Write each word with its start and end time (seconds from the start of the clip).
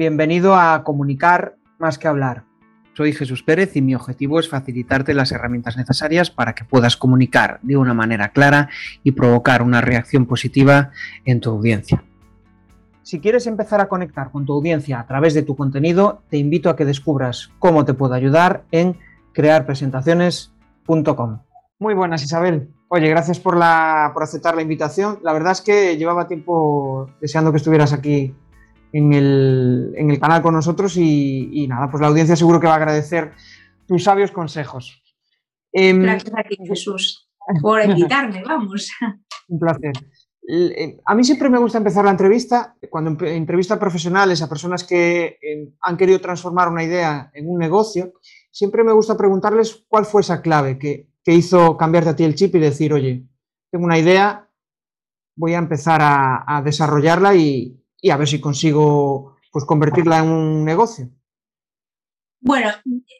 bienvenido 0.00 0.56
a 0.56 0.82
Comunicar 0.82 1.54
más 1.78 1.98
que 1.98 2.08
hablar. 2.08 2.44
Soy 2.94 3.12
Jesús 3.12 3.42
Pérez 3.42 3.76
y 3.76 3.82
mi 3.82 3.94
objetivo 3.94 4.40
es 4.40 4.48
facilitarte 4.48 5.12
las 5.12 5.30
herramientas 5.30 5.76
necesarias 5.76 6.30
para 6.30 6.54
que 6.54 6.64
puedas 6.64 6.96
comunicar 6.96 7.60
de 7.60 7.76
una 7.76 7.92
manera 7.92 8.30
clara 8.30 8.70
y 9.04 9.12
provocar 9.12 9.60
una 9.60 9.82
reacción 9.82 10.24
positiva 10.24 10.92
en 11.26 11.40
tu 11.40 11.50
audiencia. 11.50 12.02
Si 13.02 13.20
quieres 13.20 13.46
empezar 13.46 13.82
a 13.82 13.88
conectar 13.88 14.30
con 14.30 14.46
tu 14.46 14.54
audiencia 14.54 15.00
a 15.00 15.06
través 15.06 15.34
de 15.34 15.42
tu 15.42 15.54
contenido, 15.54 16.22
te 16.30 16.38
invito 16.38 16.70
a 16.70 16.76
que 16.76 16.86
descubras 16.86 17.50
cómo 17.58 17.84
te 17.84 17.92
puedo 17.92 18.14
ayudar 18.14 18.64
en 18.70 18.96
crearpresentaciones.com. 19.34 21.40
Muy 21.78 21.92
buenas, 21.92 22.22
Isabel. 22.22 22.70
Oye, 22.88 23.10
gracias 23.10 23.38
por, 23.38 23.58
por 24.14 24.22
aceptar 24.22 24.56
la 24.56 24.62
invitación. 24.62 25.18
La 25.22 25.34
verdad 25.34 25.52
es 25.52 25.60
que 25.60 25.98
llevaba 25.98 26.26
tiempo 26.26 27.10
deseando 27.20 27.50
que 27.50 27.58
estuvieras 27.58 27.92
aquí 27.92 28.34
en 28.92 29.12
el, 29.12 29.92
en 29.96 30.10
el 30.10 30.20
canal 30.20 30.42
con 30.42 30.54
nosotros 30.54 30.96
y, 30.96 31.66
nada, 31.68 31.90
pues 31.90 32.00
la 32.00 32.08
audiencia 32.08 32.36
seguro 32.36 32.60
que 32.60 32.66
va 32.66 32.74
a 32.74 32.76
agradecer 32.76 33.32
tus 33.86 34.04
sabios 34.04 34.30
consejos. 34.30 35.02
Em, 35.72 36.02
Gracias 36.02 36.32
a 36.36 36.42
ti, 36.42 36.56
Jesús, 36.66 37.30
por 37.60 37.82
invitarme, 37.84 38.42
vamos. 38.44 38.90
Un 39.48 39.58
placer. 39.58 39.92
Eh, 40.48 40.98
a 41.04 41.14
mí 41.14 41.22
siempre 41.22 41.48
me 41.48 41.58
gusta 41.58 41.78
empezar 41.78 42.04
la 42.04 42.10
entrevista, 42.10 42.76
cuando 42.88 43.24
entrevisto 43.26 43.74
a 43.74 43.78
profesionales, 43.78 44.42
a 44.42 44.48
personas 44.48 44.84
que 44.84 45.38
em, 45.40 45.72
han 45.80 45.96
querido 45.96 46.20
transformar 46.20 46.68
una 46.68 46.82
idea 46.82 47.30
en 47.34 47.48
un 47.48 47.58
negocio, 47.58 48.14
siempre 48.50 48.82
me 48.82 48.92
gusta 48.92 49.16
preguntarles 49.16 49.84
cuál 49.88 50.06
fue 50.06 50.22
esa 50.22 50.42
clave 50.42 50.78
que, 50.78 51.08
que 51.22 51.34
hizo 51.34 51.76
cambiarte 51.76 52.10
a 52.10 52.16
ti 52.16 52.24
el 52.24 52.34
chip 52.34 52.54
y 52.56 52.58
decir, 52.58 52.92
oye, 52.92 53.26
tengo 53.70 53.84
una 53.84 53.98
idea, 53.98 54.48
voy 55.36 55.54
a 55.54 55.58
empezar 55.58 56.00
a, 56.02 56.44
a 56.46 56.62
desarrollarla 56.62 57.36
y, 57.36 57.79
y 58.00 58.10
a 58.10 58.16
ver 58.16 58.28
si 58.28 58.40
consigo 58.40 59.36
pues, 59.52 59.64
convertirla 59.64 60.18
en 60.18 60.28
un 60.28 60.64
negocio. 60.64 61.10
Bueno, 62.40 62.70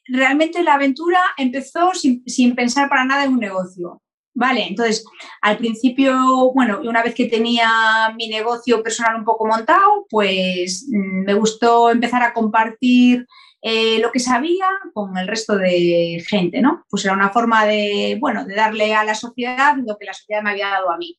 realmente 0.08 0.62
la 0.62 0.74
aventura 0.74 1.20
empezó 1.36 1.92
sin, 1.94 2.54
pensar 2.54 2.88
para 2.88 3.04
nada 3.04 3.24
en 3.24 3.34
un 3.34 3.40
negocio. 3.40 4.02
Vale, 4.32 4.66
entonces 4.66 5.04
al 5.42 5.58
principio, 5.58 6.52
bueno, 6.54 6.80
una 6.84 7.02
vez 7.02 7.14
que 7.14 7.26
tenía 7.26 8.14
mi 8.16 8.28
negocio 8.28 8.82
personal 8.82 9.16
un 9.16 9.24
poco 9.24 9.46
montado, 9.46 10.06
pues 10.08 10.86
mm, 10.88 11.24
me 11.24 11.34
gustó 11.34 11.90
empezar 11.90 12.22
a 12.22 12.32
compartir 12.32 13.26
eh, 13.60 13.98
lo 14.00 14.10
que 14.10 14.20
sabía 14.20 14.66
con 14.94 15.18
el 15.18 15.28
resto 15.28 15.56
de 15.56 16.24
gente, 16.26 16.62
¿no? 16.62 16.86
Pues 16.88 17.04
era 17.04 17.12
una 17.12 17.30
forma 17.30 17.66
de, 17.66 18.16
bueno, 18.18 18.46
de 18.46 18.54
darle 18.54 18.94
a 18.94 19.04
la 19.04 19.14
sociedad 19.14 19.76
lo 19.84 19.98
que 19.98 20.06
la 20.06 20.14
sociedad 20.14 20.42
me 20.42 20.50
había 20.50 20.68
dado 20.68 20.90
a 20.90 20.96
mí. 20.96 21.18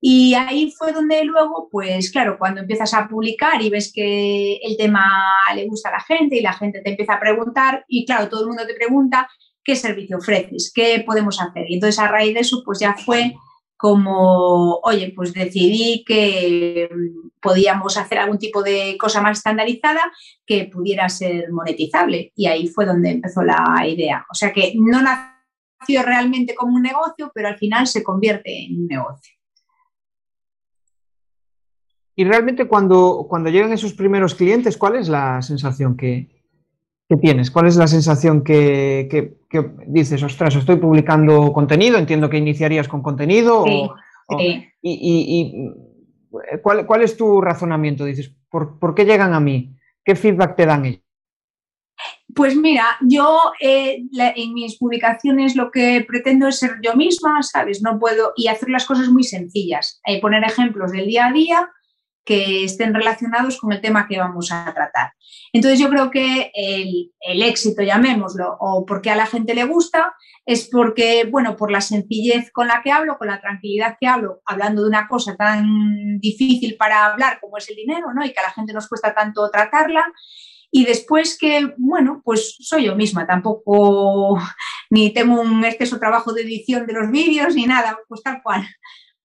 Y 0.00 0.34
ahí 0.34 0.72
fue 0.76 0.92
donde 0.92 1.24
luego, 1.24 1.68
pues 1.70 2.10
claro, 2.10 2.38
cuando 2.38 2.62
empiezas 2.62 2.94
a 2.94 3.06
publicar 3.06 3.60
y 3.60 3.68
ves 3.68 3.92
que 3.94 4.56
el 4.62 4.76
tema 4.78 5.04
le 5.54 5.66
gusta 5.66 5.90
a 5.90 5.92
la 5.92 6.00
gente 6.00 6.36
y 6.36 6.40
la 6.40 6.54
gente 6.54 6.80
te 6.80 6.90
empieza 6.90 7.14
a 7.14 7.20
preguntar 7.20 7.84
y 7.86 8.06
claro, 8.06 8.28
todo 8.28 8.42
el 8.42 8.48
mundo 8.48 8.66
te 8.66 8.74
pregunta 8.74 9.28
qué 9.62 9.76
servicio 9.76 10.16
ofreces, 10.16 10.72
qué 10.74 11.04
podemos 11.06 11.40
hacer. 11.40 11.66
Y 11.68 11.74
entonces 11.74 11.98
a 11.98 12.08
raíz 12.08 12.32
de 12.32 12.40
eso, 12.40 12.62
pues 12.64 12.78
ya 12.80 12.94
fue 12.94 13.34
como, 13.76 14.78
oye, 14.82 15.12
pues 15.14 15.32
decidí 15.32 16.04
que 16.06 16.88
podíamos 17.40 17.96
hacer 17.96 18.18
algún 18.18 18.38
tipo 18.38 18.62
de 18.62 18.96
cosa 18.98 19.20
más 19.22 19.38
estandarizada 19.38 20.00
que 20.46 20.64
pudiera 20.64 21.08
ser 21.08 21.50
monetizable. 21.50 22.32
Y 22.36 22.46
ahí 22.46 22.68
fue 22.68 22.84
donde 22.86 23.10
empezó 23.10 23.42
la 23.42 23.86
idea. 23.86 24.26
O 24.30 24.34
sea 24.34 24.52
que 24.52 24.74
no 24.76 25.00
nació 25.00 26.02
realmente 26.02 26.54
como 26.54 26.76
un 26.76 26.82
negocio, 26.82 27.32
pero 27.34 27.48
al 27.48 27.56
final 27.56 27.86
se 27.86 28.02
convierte 28.02 28.64
en 28.64 28.82
un 28.82 28.86
negocio. 28.86 29.39
Y 32.20 32.24
realmente 32.24 32.68
cuando, 32.68 33.24
cuando 33.30 33.48
llegan 33.48 33.72
esos 33.72 33.94
primeros 33.94 34.34
clientes, 34.34 34.76
¿cuál 34.76 34.96
es 34.96 35.08
la 35.08 35.40
sensación 35.40 35.96
que, 35.96 36.28
tienes? 37.18 37.50
¿Cuál 37.50 37.66
es 37.66 37.76
la 37.76 37.86
sensación 37.86 38.44
que, 38.44 39.38
dices, 39.86 40.22
ostras, 40.22 40.54
estoy 40.54 40.76
publicando 40.76 41.50
contenido? 41.54 41.96
Entiendo 41.96 42.28
que 42.28 42.36
iniciarías 42.36 42.88
con 42.88 43.00
contenido. 43.00 43.64
y, 44.82 45.70
¿cuál, 46.62 47.00
es 47.00 47.16
tu 47.16 47.40
razonamiento? 47.40 48.04
Dices, 48.04 48.36
¿por, 48.50 48.94
qué 48.94 49.06
llegan 49.06 49.32
a 49.32 49.40
mí? 49.40 49.74
¿Qué 50.04 50.14
feedback 50.14 50.56
te 50.56 50.66
dan 50.66 50.84
ellos? 50.84 51.02
Pues 52.34 52.54
mira, 52.54 52.98
yo 53.00 53.40
eh, 53.62 54.04
en 54.12 54.52
mis 54.52 54.76
publicaciones 54.76 55.56
lo 55.56 55.70
que 55.70 56.04
pretendo 56.06 56.48
es 56.48 56.58
ser 56.58 56.72
yo 56.82 56.94
misma, 56.96 57.42
¿sabes? 57.42 57.80
No 57.80 57.98
puedo, 57.98 58.34
y 58.36 58.48
hacer 58.48 58.68
las 58.68 58.84
cosas 58.84 59.08
muy 59.08 59.24
sencillas, 59.24 60.02
eh, 60.04 60.20
poner 60.20 60.44
ejemplos 60.44 60.92
del 60.92 61.06
día 61.06 61.28
a 61.28 61.32
día 61.32 61.70
que 62.24 62.64
estén 62.64 62.94
relacionados 62.94 63.58
con 63.58 63.72
el 63.72 63.80
tema 63.80 64.06
que 64.06 64.18
vamos 64.18 64.52
a 64.52 64.72
tratar. 64.74 65.12
Entonces 65.52 65.80
yo 65.80 65.88
creo 65.88 66.10
que 66.10 66.52
el, 66.54 67.42
éxito, 67.42 67.82
llamémoslo, 67.82 68.56
o 68.60 68.84
porque 68.86 69.10
a 69.10 69.16
la 69.16 69.26
gente 69.26 69.54
le 69.54 69.64
gusta, 69.64 70.14
es 70.46 70.68
porque, 70.70 71.24
bueno, 71.30 71.56
por 71.56 71.70
la 71.70 71.80
sencillez 71.80 72.50
con 72.52 72.68
la 72.68 72.82
que 72.82 72.92
hablo, 72.92 73.18
con 73.18 73.28
la 73.28 73.40
tranquilidad 73.40 73.96
que 74.00 74.06
hablo, 74.06 74.40
hablando 74.44 74.82
de 74.82 74.88
una 74.88 75.08
cosa 75.08 75.36
tan 75.36 76.18
difícil 76.18 76.76
para 76.76 77.06
hablar 77.06 77.38
como 77.40 77.56
es 77.56 77.68
el 77.68 77.76
dinero, 77.76 78.12
¿no? 78.14 78.24
Y 78.24 78.32
que 78.32 78.40
a 78.40 78.44
la 78.44 78.52
gente 78.52 78.72
nos 78.72 78.88
cuesta 78.88 79.14
tanto 79.14 79.50
tratarla. 79.50 80.04
Y 80.72 80.84
después 80.84 81.36
que, 81.36 81.74
bueno, 81.78 82.22
pues 82.24 82.56
soy 82.60 82.84
yo 82.84 82.94
misma, 82.94 83.26
tampoco 83.26 84.38
ni 84.90 85.12
tengo 85.12 85.40
un 85.40 85.64
exceso 85.64 85.98
trabajo 85.98 86.32
de 86.32 86.42
edición 86.42 86.86
de 86.86 86.92
los 86.92 87.10
vídeos 87.10 87.54
ni 87.54 87.66
nada, 87.66 87.98
pues 88.08 88.22
tal 88.22 88.40
cual 88.42 88.64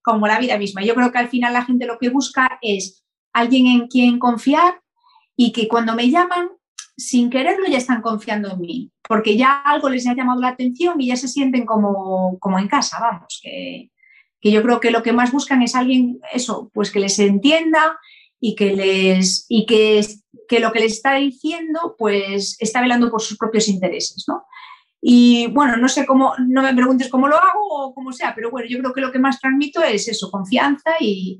como 0.05 0.27
la 0.27 0.39
vida 0.39 0.57
misma. 0.57 0.83
Yo 0.83 0.93
creo 0.93 1.11
que 1.11 1.17
al 1.17 1.29
final 1.29 1.51
la 1.51 1.65
gente 1.65 1.87
lo 1.87 1.97
que 1.97 2.09
busca 2.09 2.59
es 2.61 3.03
alguien 3.33 3.65
en 3.65 3.87
quien 3.87 4.19
confiar 4.19 4.81
y 5.35 5.51
que 5.51 5.67
cuando 5.67 5.95
me 5.95 6.09
llaman, 6.09 6.49
sin 6.95 7.29
quererlo, 7.29 7.65
ya 7.67 7.79
están 7.79 8.01
confiando 8.01 8.51
en 8.51 8.61
mí, 8.61 8.91
porque 9.09 9.35
ya 9.35 9.61
algo 9.65 9.89
les 9.89 10.07
ha 10.07 10.15
llamado 10.15 10.39
la 10.39 10.49
atención 10.49 11.01
y 11.01 11.07
ya 11.07 11.17
se 11.17 11.27
sienten 11.27 11.65
como, 11.65 12.37
como 12.39 12.59
en 12.59 12.67
casa, 12.67 12.99
vamos, 13.01 13.41
que, 13.43 13.91
que 14.39 14.51
yo 14.51 14.61
creo 14.61 14.79
que 14.79 14.91
lo 14.91 15.03
que 15.03 15.11
más 15.11 15.31
buscan 15.31 15.61
es 15.63 15.75
alguien, 15.75 16.19
eso, 16.31 16.69
pues 16.73 16.91
que 16.91 16.99
les 16.99 17.17
entienda 17.19 17.99
y 18.39 18.55
que 18.55 18.73
les 18.75 19.45
y 19.49 19.65
que, 19.65 20.05
que 20.47 20.59
lo 20.59 20.71
que 20.71 20.79
les 20.81 20.93
está 20.93 21.15
diciendo 21.15 21.95
pues 21.97 22.55
está 22.59 22.79
velando 22.79 23.09
por 23.09 23.21
sus 23.21 23.37
propios 23.37 23.67
intereses, 23.67 24.23
¿no? 24.27 24.45
Y 25.07 25.45
bueno, 25.51 25.77
no 25.77 25.87
sé 25.87 26.03
cómo, 26.03 26.33
no 26.47 26.63
me 26.63 26.73
preguntes 26.73 27.09
cómo 27.09 27.27
lo 27.27 27.35
hago 27.35 27.61
o 27.69 27.93
cómo 27.93 28.11
sea, 28.11 28.33
pero 28.33 28.49
bueno, 28.49 28.67
yo 28.67 28.79
creo 28.79 28.91
que 28.91 29.01
lo 29.01 29.11
que 29.11 29.19
más 29.19 29.39
transmito 29.39 29.83
es 29.83 30.07
eso, 30.07 30.31
confianza 30.31 30.93
y, 30.99 31.37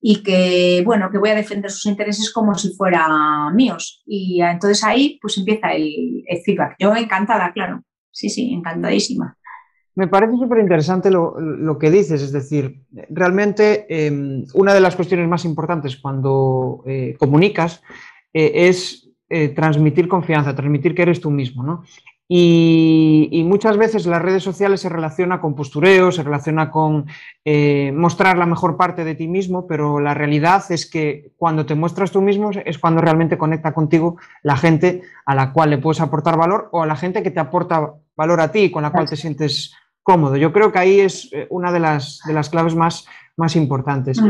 y 0.00 0.24
que, 0.24 0.82
bueno, 0.84 1.08
que 1.08 1.18
voy 1.18 1.30
a 1.30 1.36
defender 1.36 1.70
sus 1.70 1.86
intereses 1.86 2.32
como 2.32 2.56
si 2.56 2.74
fueran 2.74 3.54
míos. 3.54 4.02
Y 4.06 4.40
entonces 4.42 4.82
ahí 4.82 5.20
pues 5.22 5.38
empieza 5.38 5.68
el, 5.70 6.24
feedback. 6.44 6.74
Yo 6.80 6.96
encantada, 6.96 7.52
claro. 7.52 7.80
Sí, 8.10 8.28
sí, 8.28 8.52
encantadísima. 8.52 9.36
Me 9.94 10.08
parece 10.08 10.32
súper 10.32 10.58
interesante 10.58 11.08
lo, 11.08 11.38
lo, 11.38 11.78
que 11.78 11.92
dices, 11.92 12.20
es 12.20 12.32
decir, 12.32 12.82
realmente 13.08 13.86
em, 13.88 14.44
una 14.54 14.74
de 14.74 14.80
las 14.80 14.96
cuestiones 14.96 15.28
más 15.28 15.44
importantes 15.44 15.96
cuando 15.96 16.82
eh, 16.84 17.14
comunicas 17.20 17.84
eh, 18.32 18.68
es 18.68 19.08
eh, 19.28 19.50
transmitir 19.50 20.08
confianza, 20.08 20.56
transmitir 20.56 20.92
que 20.92 21.02
eres 21.02 21.20
tú 21.20 21.30
mismo, 21.30 21.62
¿no? 21.62 21.84
Y, 22.28 23.44
muchas 23.46 23.76
veces 23.76 24.06
las 24.06 24.20
redes 24.20 24.42
sociales 24.42 24.80
se 24.80 24.88
relaciona 24.88 25.40
con 25.40 25.54
postureo, 25.54 26.10
se 26.10 26.24
relaciona 26.24 26.70
con 26.70 27.06
eh, 27.44 27.92
mostrar 27.94 28.36
la 28.36 28.46
mejor 28.46 28.76
parte 28.76 29.04
de 29.04 29.14
ti 29.14 29.28
mismo, 29.28 29.66
pero 29.68 30.00
la 30.00 30.14
realidad 30.14 30.64
es 30.70 30.90
que 30.90 31.30
cuando 31.36 31.64
te 31.64 31.76
muestras 31.76 32.10
tú 32.10 32.20
mismo 32.20 32.50
es 32.64 32.78
cuando 32.78 33.00
realmente 33.00 33.38
conecta 33.38 33.72
contigo 33.72 34.16
la 34.42 34.56
gente 34.56 35.02
a 35.24 35.34
la 35.36 35.52
cual 35.52 35.70
le 35.70 35.78
puedes 35.78 36.00
aportar 36.00 36.36
valor 36.36 36.68
o 36.72 36.82
a 36.82 36.86
la 36.86 36.96
gente 36.96 37.22
que 37.22 37.30
te 37.30 37.40
aporta 37.40 37.94
valor 38.16 38.40
a 38.40 38.50
ti 38.50 38.60
y 38.60 38.70
con 38.70 38.82
la 38.82 38.90
cual 38.90 39.08
te 39.08 39.16
sientes 39.16 39.72
cómodo. 40.02 40.36
Yo 40.36 40.52
creo 40.52 40.72
que 40.72 40.78
ahí 40.80 41.00
es 41.00 41.28
eh, 41.32 41.46
una 41.50 41.70
de 41.70 41.80
las, 41.80 42.20
de 42.26 42.32
las 42.32 42.50
claves 42.50 42.74
más, 42.74 43.06
más 43.36 43.54
importantes. 43.54 44.20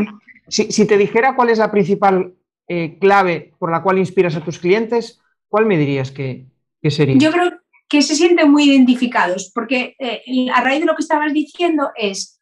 Si, 0.48 0.86
te 0.86 0.98
dijera 0.98 1.34
cuál 1.34 1.48
es 1.48 1.58
la 1.58 1.70
principal 1.70 2.34
eh, 2.68 2.98
clave 3.00 3.54
por 3.58 3.70
la 3.70 3.82
cual 3.82 3.98
inspiras 3.98 4.36
a 4.36 4.44
tus 4.44 4.58
clientes, 4.58 5.20
¿cuál 5.48 5.64
me 5.64 5.78
dirías 5.78 6.10
que, 6.10 6.46
que 6.82 6.90
sería? 6.90 7.16
Yo 7.16 7.32
creo 7.32 7.65
que 7.88 8.02
se 8.02 8.16
sienten 8.16 8.50
muy 8.50 8.64
identificados, 8.64 9.50
porque 9.54 9.94
eh, 9.98 10.22
a 10.52 10.60
raíz 10.60 10.80
de 10.80 10.86
lo 10.86 10.96
que 10.96 11.02
estabas 11.02 11.32
diciendo 11.32 11.90
es, 11.96 12.40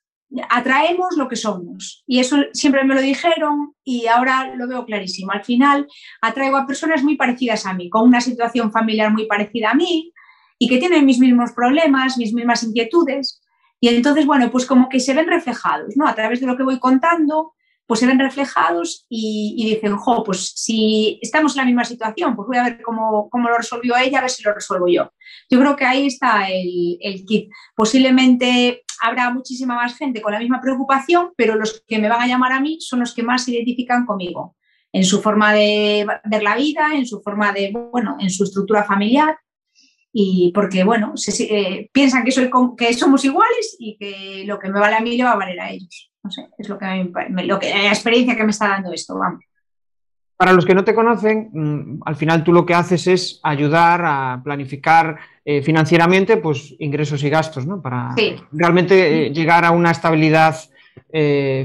atraemos 0.49 1.17
lo 1.17 1.29
que 1.29 1.37
somos. 1.37 2.03
Y 2.07 2.19
eso 2.19 2.39
siempre 2.53 2.85
me 2.85 2.95
lo 2.95 3.01
dijeron 3.01 3.75
y 3.85 4.07
ahora 4.07 4.55
lo 4.55 4.67
veo 4.67 4.85
clarísimo. 4.85 5.33
Al 5.33 5.45
final 5.45 5.87
atraigo 6.21 6.57
a 6.57 6.67
personas 6.67 7.03
muy 7.03 7.17
parecidas 7.17 7.67
a 7.67 7.75
mí, 7.75 7.89
con 7.91 8.09
una 8.09 8.21
situación 8.21 8.73
familiar 8.73 9.13
muy 9.13 9.27
parecida 9.27 9.71
a 9.71 9.75
mí 9.75 10.13
y 10.59 10.69
que 10.69 10.79
tienen 10.79 11.05
mis 11.05 11.19
mismos 11.19 11.53
problemas, 11.53 12.17
mis 12.17 12.33
mismas 12.33 12.63
inquietudes. 12.63 13.43
Y 13.81 13.89
entonces, 13.89 14.27
bueno, 14.27 14.51
pues 14.51 14.67
como 14.67 14.89
que 14.89 15.01
se 15.01 15.15
ven 15.15 15.27
reflejados, 15.27 15.97
¿no? 15.97 16.07
A 16.07 16.15
través 16.15 16.41
de 16.41 16.47
lo 16.47 16.57
que 16.57 16.63
voy 16.63 16.79
contando, 16.79 17.54
pues 17.87 18.01
se 18.01 18.07
ven 18.07 18.19
reflejados 18.19 19.07
y, 19.09 19.71
dicen, 19.71 19.97
jo, 19.97 20.25
pues 20.25 20.53
si 20.55 21.19
estamos 21.23 21.55
en 21.55 21.59
la 21.59 21.67
misma 21.67 21.85
situación, 21.85 22.35
pues 22.35 22.47
voy 22.47 22.57
a 22.57 22.65
ver 22.65 22.83
cómo, 22.83 23.29
lo 23.33 23.57
resolvió 23.57 23.97
ella, 23.97 24.19
a 24.19 24.23
ver 24.23 24.31
si 24.31 24.43
lo 24.43 24.55
resuelvo 24.55 24.89
yo. 24.89 25.13
Yo 25.51 25.59
creo 25.61 25.77
que 25.77 25.85
ahí 25.85 26.07
está 26.07 26.49
el, 26.49 26.97
el, 27.01 27.25
kit. 27.25 27.51
Posiblemente 27.77 28.83
habrá 29.03 29.31
muchísima 29.31 29.75
más 29.75 29.97
gente 29.97 30.23
con 30.23 30.33
la 30.33 30.39
misma 30.39 30.61
preocupación, 30.61 31.33
pero 31.37 31.57
los 31.57 31.83
que 31.87 31.99
me 31.99 32.09
van 32.09 32.23
a 32.23 32.27
llamar 32.27 32.53
a 32.53 32.61
mí 32.61 32.79
son 32.81 33.01
los 33.01 33.15
que 33.15 33.23
más 33.23 33.45
se 33.45 33.53
identifican 33.53 34.07
conmigo. 34.07 34.57
en 34.93 35.05
su 35.05 35.21
forma 35.21 35.53
de 35.53 36.07
ver 36.25 36.43
la 36.43 36.57
vida, 36.57 36.91
en 36.95 37.05
su 37.05 37.21
forma 37.21 37.53
de, 37.53 37.73
bueno, 37.93 38.17
en 38.21 38.31
su 38.31 38.45
estructura 38.45 38.85
familiar 38.85 39.37
y 40.17 40.53
porque, 40.55 40.85
bueno, 40.85 41.13
eh, 41.41 41.91
piensan 41.93 42.25
que, 42.25 42.31
soy, 42.31 42.49
que 42.79 42.95
somos 42.95 43.25
iguales 43.25 43.77
y 43.81 43.97
que 43.99 44.45
lo 44.47 44.61
que 44.61 44.69
me 44.69 44.79
vale 44.79 44.95
a 44.95 45.01
mí 45.01 45.17
le 45.17 45.25
va 45.25 45.33
a 45.33 45.37
valer 45.37 45.59
a 45.59 45.71
ellos. 45.73 46.14
No 46.25 46.31
sé, 46.31 46.49
es 46.59 46.69
lo 46.69 46.79
que, 46.79 47.11
lo 47.45 47.59
que 47.59 47.69
la 47.69 47.89
experiencia 47.89 48.35
que 48.35 48.45
me 48.45 48.51
está 48.51 48.69
dando 48.69 48.93
esto, 48.93 49.17
vamos. 49.17 49.45
Para 50.37 50.53
los 50.53 50.67
que 50.67 50.75
no 50.75 50.83
te 50.83 50.95
conocen, 50.95 51.51
mm, 51.53 52.01
al 52.05 52.17
final 52.17 52.43
tú 52.43 52.53
lo 52.53 52.67
que 52.67 52.75
haces 52.75 53.07
es 53.07 53.41
ayudar 53.43 54.03
a 54.05 54.41
planificar 54.43 55.19
eh, 55.45 55.63
financieramente 55.63 56.39
pues, 56.39 56.75
ingresos 56.81 57.23
y 57.23 57.31
gastos, 57.31 57.67
¿no? 57.67 57.81
Para 57.81 58.15
realmente 58.51 59.27
eh, 59.27 59.31
llegar 59.31 59.65
a 59.65 59.71
una 59.71 59.91
estabilidad 59.91 60.57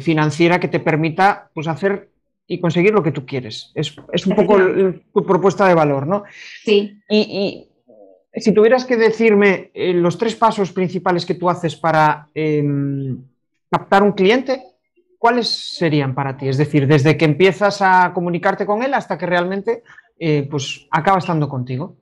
financiera 0.02 0.60
que 0.60 0.68
te 0.68 0.80
permita 0.80 1.50
pues, 1.56 1.68
hacer 1.68 2.10
y 2.50 2.60
conseguir 2.60 2.94
lo 2.94 3.04
que 3.04 3.12
tú 3.12 3.26
quieres. 3.26 3.72
Es, 3.76 3.96
un 4.26 4.36
poco 4.36 4.58
tu 5.14 5.26
propuesta 5.26 5.68
de 5.68 5.76
valor, 5.76 6.08
¿no? 6.08 6.24
Sí. 6.64 7.00
Y, 7.10 7.70
si 8.34 8.54
tuvieras 8.54 8.86
que 8.86 8.98
decirme 8.98 9.72
eh, 9.74 9.94
los 9.94 10.18
tres 10.18 10.36
pasos 10.36 10.72
principales 10.72 11.26
que 11.26 11.36
tú 11.36 11.50
haces 11.50 11.76
para 11.76 12.30
em, 12.34 13.24
captar 13.70 14.04
un 14.04 14.14
cliente, 14.14 14.64
¿cuáles 15.18 15.48
serían 15.48 16.16
para 16.16 16.38
ti? 16.38 16.48
Es 16.48 16.58
decir, 16.58 16.88
desde 16.88 17.18
que 17.18 17.26
empiezas 17.26 17.82
a 17.82 18.12
comunicarte 18.14 18.66
con 18.66 18.84
él 18.84 18.94
hasta 18.94 19.18
que 19.18 19.26
realmente 19.26 19.84
eh, 20.18 20.48
pues, 20.50 20.88
acaba 20.92 21.20
estando 21.20 21.48
contigo. 21.48 21.98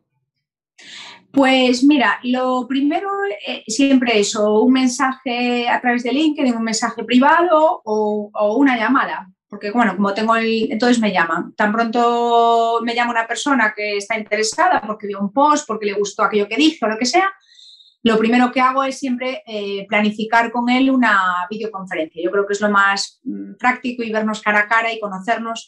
Pues 1.31 1.83
mira, 1.83 2.19
lo 2.23 2.65
primero 2.67 3.09
eh, 3.45 3.63
siempre 3.67 4.19
es 4.19 4.35
un 4.35 4.71
mensaje 4.71 5.67
a 5.67 5.79
través 5.81 6.03
de 6.03 6.13
LinkedIn, 6.13 6.55
un 6.55 6.63
mensaje 6.63 7.03
privado 7.03 7.81
o 7.83 8.55
una 8.57 8.77
llamada 8.77 9.27
porque 9.49 9.71
bueno, 9.71 9.95
como 9.95 10.13
tengo 10.13 10.35
el, 10.35 10.71
entonces 10.71 10.99
me 10.99 11.11
llaman. 11.11 11.53
Tan 11.55 11.71
pronto 11.71 12.79
me 12.83 12.93
llama 12.93 13.11
una 13.11 13.27
persona 13.27 13.73
que 13.75 13.97
está 13.97 14.17
interesada 14.17 14.81
porque 14.85 15.07
vio 15.07 15.19
un 15.19 15.31
post, 15.31 15.65
porque 15.65 15.85
le 15.85 15.93
gustó 15.93 16.23
aquello 16.23 16.47
que 16.47 16.57
dije 16.57 16.83
o 16.83 16.89
lo 16.89 16.97
que 16.97 17.05
sea, 17.05 17.31
lo 18.03 18.17
primero 18.17 18.51
que 18.51 18.61
hago 18.61 18.83
es 18.83 18.99
siempre 18.99 19.43
eh, 19.45 19.85
planificar 19.87 20.51
con 20.51 20.69
él 20.69 20.89
una 20.89 21.45
videoconferencia. 21.49 22.23
Yo 22.23 22.31
creo 22.31 22.45
que 22.45 22.53
es 22.53 22.61
lo 22.61 22.69
más 22.69 23.19
mm, 23.23 23.55
práctico 23.57 24.03
y 24.03 24.11
vernos 24.11 24.41
cara 24.41 24.59
a 24.59 24.67
cara 24.67 24.93
y 24.93 24.99
conocernos. 24.99 25.67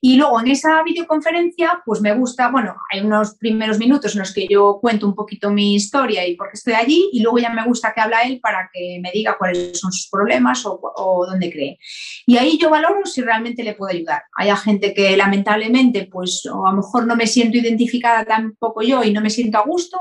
Y 0.00 0.16
luego 0.16 0.40
en 0.40 0.48
esa 0.48 0.82
videoconferencia, 0.82 1.82
pues 1.84 2.00
me 2.00 2.14
gusta, 2.14 2.50
bueno, 2.50 2.76
hay 2.92 3.00
unos 3.00 3.34
primeros 3.36 3.78
minutos 3.78 4.14
en 4.14 4.20
los 4.20 4.32
que 4.32 4.46
yo 4.48 4.78
cuento 4.80 5.06
un 5.06 5.14
poquito 5.14 5.50
mi 5.50 5.74
historia 5.74 6.26
y 6.26 6.36
por 6.36 6.48
qué 6.48 6.54
estoy 6.54 6.74
allí, 6.74 7.08
y 7.12 7.20
luego 7.22 7.38
ya 7.38 7.50
me 7.50 7.64
gusta 7.64 7.92
que 7.94 8.02
habla 8.02 8.22
él 8.22 8.38
para 8.40 8.68
que 8.72 9.00
me 9.02 9.10
diga 9.10 9.36
cuáles 9.38 9.78
son 9.80 9.92
sus 9.92 10.08
problemas 10.10 10.64
o, 10.66 11.26
dónde 11.26 11.50
cree. 11.50 11.78
Y 12.26 12.36
ahí 12.36 12.58
yo 12.58 12.70
valoro 12.70 13.06
si 13.06 13.22
realmente 13.22 13.64
le 13.64 13.74
puedo 13.74 13.92
ayudar. 13.92 14.22
Hay 14.36 14.54
gente 14.56 14.92
que 14.92 15.16
lamentablemente, 15.16 16.08
pues 16.10 16.46
o 16.46 16.66
a 16.66 16.70
lo 16.70 16.76
mejor 16.76 17.06
no 17.06 17.16
me 17.16 17.26
siento 17.26 17.58
identificada 17.58 18.24
tampoco 18.24 18.82
yo 18.82 19.02
y 19.02 19.12
no 19.12 19.20
me 19.20 19.30
siento 19.30 19.58
a 19.58 19.64
gusto, 19.64 19.98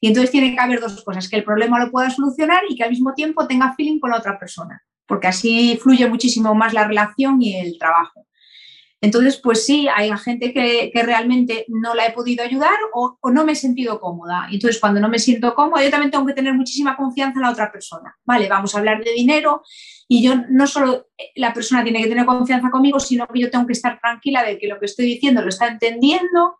y 0.00 0.08
entonces 0.08 0.30
tiene 0.30 0.54
que 0.54 0.60
haber 0.60 0.80
dos 0.80 1.04
cosas, 1.04 1.28
que 1.28 1.36
el 1.36 1.44
problema 1.44 1.78
lo 1.78 1.90
pueda 1.90 2.10
solucionar 2.10 2.62
y 2.68 2.76
que 2.76 2.84
al 2.84 2.90
mismo 2.90 3.14
tiempo 3.14 3.46
tenga 3.46 3.74
feeling 3.74 4.00
con 4.00 4.10
la 4.10 4.18
otra 4.18 4.38
persona, 4.38 4.82
porque 5.06 5.28
así 5.28 5.78
fluye 5.82 6.08
muchísimo 6.08 6.54
más 6.54 6.72
la 6.72 6.86
relación 6.86 7.40
y 7.42 7.56
el 7.56 7.78
trabajo. 7.78 8.26
Entonces, 9.02 9.38
pues 9.38 9.64
sí, 9.64 9.88
hay 9.94 10.10
gente 10.18 10.52
que, 10.52 10.90
realmente 11.02 11.64
no 11.68 11.94
la 11.94 12.06
he 12.06 12.12
podido 12.12 12.44
ayudar 12.44 12.76
o, 12.92 13.18
no 13.30 13.44
me 13.44 13.52
he 13.52 13.56
sentido 13.56 13.98
cómoda. 13.98 14.46
Entonces, 14.52 14.78
cuando 14.78 15.00
no 15.00 15.08
me 15.08 15.18
siento 15.18 15.54
cómoda, 15.54 15.82
yo 15.82 15.90
también 15.90 16.10
tengo 16.10 16.26
que 16.26 16.34
tener 16.34 16.52
muchísima 16.52 16.96
confianza 16.96 17.38
en 17.38 17.42
la 17.42 17.50
otra 17.50 17.72
persona. 17.72 18.14
Vale, 18.24 18.48
vamos 18.48 18.74
a 18.74 18.78
hablar 18.78 19.02
de 19.02 19.12
dinero 19.12 19.62
y 20.06 20.22
yo 20.22 20.34
no 20.50 20.66
solo 20.66 21.06
la 21.34 21.54
persona 21.54 21.82
tiene 21.82 22.02
que 22.02 22.08
tener 22.08 22.26
confianza 22.26 22.70
conmigo, 22.70 23.00
sino 23.00 23.26
que 23.26 23.40
yo 23.40 23.50
tengo 23.50 23.66
que 23.66 23.72
estar 23.72 23.98
tranquila 24.00 24.42
de 24.42 24.58
que 24.58 24.68
lo 24.68 24.78
que 24.78 24.86
estoy 24.86 25.06
diciendo 25.06 25.40
lo 25.40 25.48
está 25.48 25.68
entendiendo 25.68 26.58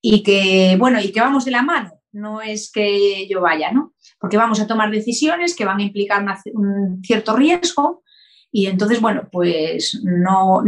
y 0.00 0.22
que, 0.22 0.76
bueno, 0.78 1.00
y 1.00 1.10
que 1.10 1.20
vamos 1.20 1.44
de 1.44 1.50
la 1.50 1.62
mano. 1.62 1.99
No 2.12 2.42
es 2.42 2.70
que 2.72 3.28
yo 3.28 3.40
vaya, 3.40 3.72
¿no? 3.72 3.94
Porque 4.18 4.36
vamos 4.36 4.60
a 4.60 4.66
tomar 4.66 4.90
decisiones 4.90 5.54
que 5.54 5.64
van 5.64 5.78
a 5.78 5.82
implicar 5.82 6.24
un 6.54 7.00
cierto 7.04 7.36
riesgo 7.36 8.02
y 8.52 8.66
entonces, 8.66 9.00
bueno, 9.00 9.28
pues 9.30 10.00
no, 10.02 10.62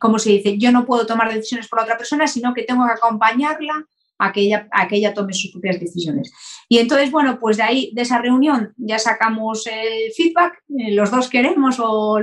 como 0.00 0.18
se 0.18 0.30
dice, 0.30 0.58
yo 0.58 0.72
no 0.72 0.86
puedo 0.86 1.06
tomar 1.06 1.32
decisiones 1.32 1.68
por 1.68 1.78
la 1.78 1.84
otra 1.84 1.98
persona, 1.98 2.26
sino 2.26 2.54
que 2.54 2.62
tengo 2.62 2.86
que 2.86 2.92
acompañarla 2.92 3.86
a 4.18 4.32
que 4.32 4.42
ella, 4.42 4.68
a 4.70 4.88
que 4.88 4.96
ella 4.96 5.12
tome 5.12 5.34
sus 5.34 5.50
propias 5.50 5.78
decisiones. 5.78 6.32
Y 6.68 6.78
entonces, 6.78 7.10
bueno, 7.10 7.38
pues 7.38 7.58
de 7.58 7.64
ahí, 7.64 7.92
de 7.94 8.02
esa 8.02 8.18
reunión, 8.18 8.72
ya 8.78 8.98
sacamos 8.98 9.66
el 9.66 10.12
feedback, 10.16 10.62
eh, 10.78 10.92
los 10.94 11.10
dos 11.10 11.28
queremos 11.28 11.76
o, 11.80 12.18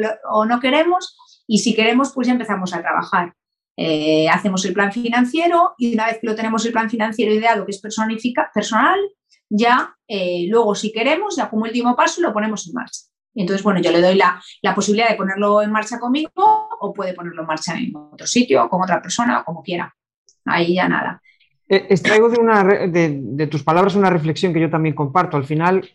no 0.47 0.59
queremos, 0.59 1.15
y 1.45 1.59
si 1.59 1.75
queremos, 1.75 2.11
pues 2.13 2.27
ya 2.27 2.33
empezamos 2.33 2.73
a 2.73 2.81
trabajar. 2.81 3.33
Eh, 3.81 4.27
hacemos 4.27 4.65
el 4.65 4.73
plan 4.73 4.91
financiero 4.91 5.73
y 5.77 5.93
una 5.93 6.07
vez 6.07 6.19
que 6.19 6.27
lo 6.27 6.35
tenemos 6.35 6.65
el 6.65 6.73
plan 6.73 6.89
financiero 6.89 7.33
ideado, 7.33 7.65
que 7.65 7.71
es 7.71 7.79
personal, 7.79 8.99
ya 9.47 9.95
eh, 10.05 10.47
luego 10.49 10.75
si 10.75 10.91
queremos, 10.91 11.37
ya 11.37 11.49
como 11.49 11.63
último 11.63 11.95
paso, 11.95 12.21
lo 12.21 12.33
ponemos 12.33 12.67
en 12.67 12.73
marcha. 12.73 13.03
Entonces, 13.33 13.63
bueno, 13.63 13.79
yo 13.79 13.89
le 13.93 14.01
doy 14.01 14.15
la, 14.15 14.41
posibilidad 14.75 15.07
de 15.07 15.15
ponerlo 15.15 15.61
en 15.61 15.71
marcha 15.71 15.97
conmigo 15.97 16.67
o 16.81 16.93
puede 16.93 17.13
ponerlo 17.13 17.43
en 17.43 17.47
marcha 17.47 17.73
en 17.77 17.93
otro 17.95 18.27
sitio, 18.27 18.67
con 18.67 18.83
otra 18.83 19.01
persona, 19.01 19.39
o 19.39 19.45
como 19.45 19.63
quiera. 19.63 19.95
Ahí 20.43 20.75
ya 20.75 20.89
nada. 20.89 21.21
Eh, 21.71 21.85
extraigo 21.89 22.29
de, 22.29 22.39
una, 22.39 22.63
de, 22.63 23.47
tus 23.47 23.63
palabras 23.63 23.93
una 23.93 24.09
reflexión 24.09 24.51
que 24.53 24.59
yo 24.59 24.71
también 24.71 24.95
comparto. 24.95 25.37
Al 25.37 25.43
final, 25.45 25.87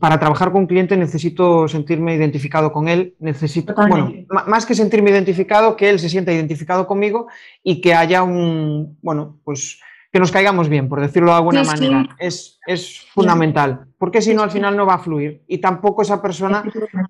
para 0.00 0.18
trabajar 0.18 0.50
con 0.50 0.62
un 0.62 0.66
cliente 0.66 0.96
necesito 0.96 1.68
sentirme 1.68 2.14
identificado 2.14 2.72
con 2.72 2.88
él, 2.88 3.14
necesito, 3.18 3.74
bueno, 3.74 4.10
más 4.46 4.64
que 4.64 4.74
sentirme 4.74 5.10
identificado, 5.10 5.76
que 5.76 5.90
él 5.90 5.98
se 5.98 6.08
sienta 6.08 6.32
identificado 6.32 6.86
conmigo 6.86 7.28
y 7.62 7.82
que 7.82 7.92
haya 7.92 8.22
un, 8.22 8.96
bueno, 9.02 9.36
pues 9.44 9.80
que 10.12 10.20
nos 10.20 10.30
caigamos 10.30 10.68
bien, 10.68 10.90
por 10.90 11.00
decirlo 11.00 11.30
de 11.30 11.38
alguna 11.38 11.64
manera. 11.64 12.06
Es, 12.18 12.60
es, 12.66 13.00
fundamental, 13.14 13.86
porque 13.96 14.20
si 14.20 14.34
no, 14.34 14.42
al 14.42 14.50
final 14.50 14.76
no 14.76 14.84
va 14.84 14.94
a 14.94 14.98
fluir 14.98 15.42
y 15.48 15.58
tampoco 15.58 16.02
esa 16.02 16.20
persona 16.20 16.62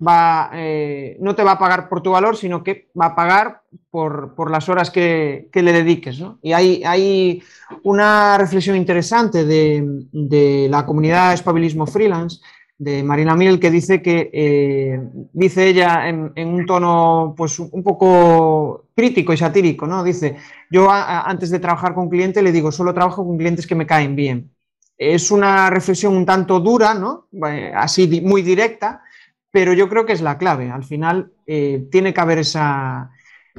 va, 0.05 0.49
eh, 0.53 1.17
no 1.19 1.35
te 1.35 1.43
va 1.43 1.51
a 1.51 1.59
pagar 1.59 1.89
por 1.89 2.01
tu 2.01 2.11
valor, 2.11 2.37
sino 2.37 2.63
que 2.63 2.89
va 2.99 3.07
a 3.07 3.15
pagar 3.15 3.61
por, 3.89 4.35
por 4.35 4.49
las 4.49 4.69
horas 4.69 4.89
que, 4.89 5.49
que 5.51 5.61
le 5.61 5.73
dediques. 5.73 6.19
¿no? 6.19 6.39
Y 6.41 6.53
hay, 6.53 6.81
hay, 6.85 7.43
una 7.83 8.37
reflexión 8.37 8.77
interesante 8.77 9.45
de, 9.45 9.83
de 10.11 10.67
la 10.69 10.85
comunidad 10.85 11.33
Espabilismo 11.33 11.87
Freelance 11.87 12.39
de 12.83 13.01
Marina 13.01 13.35
Miel 13.35 13.59
que 13.59 13.71
dice 13.71 14.01
que, 14.01 14.29
eh, 14.33 14.99
dice 15.31 15.67
ella 15.67 16.09
en, 16.09 16.31
un 16.35 16.65
tono 16.65 17.33
pues 17.37 17.57
un 17.59 17.81
poco 17.81 18.87
crítico 18.95 19.31
y 19.31 19.37
satírico, 19.37 19.87
¿no? 19.87 20.03
Dice, 20.03 20.35
yo 20.69 20.89
antes 20.91 21.49
de 21.49 21.59
trabajar 21.59 21.93
con 21.93 22.09
cliente 22.09 22.41
le 22.41 22.51
digo, 22.51 22.71
solo 22.71 22.93
trabajo 22.93 23.25
con 23.25 23.37
clientes 23.37 23.65
que 23.65 23.75
me 23.75 23.87
caen 23.87 24.15
bien. 24.15 24.51
Es 24.97 25.31
una 25.31 25.69
reflexión 25.69 26.15
un 26.15 26.25
tanto 26.25 26.59
dura, 26.59 26.93
¿no? 26.93 27.27
Eh, 27.47 27.71
así 27.75 28.21
muy 28.21 28.41
directa, 28.41 29.01
pero 29.49 29.73
yo 29.73 29.87
creo 29.87 30.05
que 30.05 30.13
es 30.13 30.21
la 30.21 30.37
clave. 30.37 30.69
Al 30.69 30.83
final 30.83 31.31
eh, 31.47 31.87
tiene 31.89 32.13
que 32.13 32.21
haber 32.21 32.39
esa, 32.39 33.11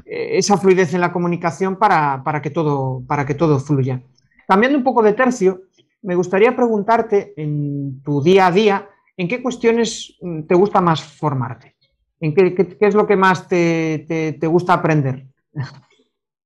esa 0.04 0.58
fluidez 0.58 0.92
en 0.92 1.00
la 1.00 1.12
comunicación 1.12 1.76
para, 1.76 2.22
para, 2.22 2.42
que 2.42 2.50
todo, 2.50 3.02
para 3.06 3.24
que 3.24 3.34
todo 3.34 3.58
fluya. 3.58 4.02
Cambiando 4.46 4.76
un 4.76 4.84
poco 4.84 5.02
de 5.02 5.14
tercio, 5.14 5.62
me 6.02 6.14
gustaría 6.14 6.54
preguntarte 6.54 7.32
en 7.36 8.02
tu 8.02 8.22
día 8.22 8.46
a 8.46 8.52
día, 8.52 8.88
¿en 9.16 9.28
qué 9.28 9.42
cuestiones 9.42 10.16
mm, 10.20 10.42
te 10.42 10.54
gusta 10.54 10.80
más 10.80 11.02
formarte? 11.02 11.76
¿En 12.20 12.34
qué, 12.34 12.76
es 12.80 12.94
lo 12.94 13.06
que 13.06 13.16
más 13.16 13.48
te, 13.48 14.38
gusta 14.42 14.74
aprender? 14.74 15.26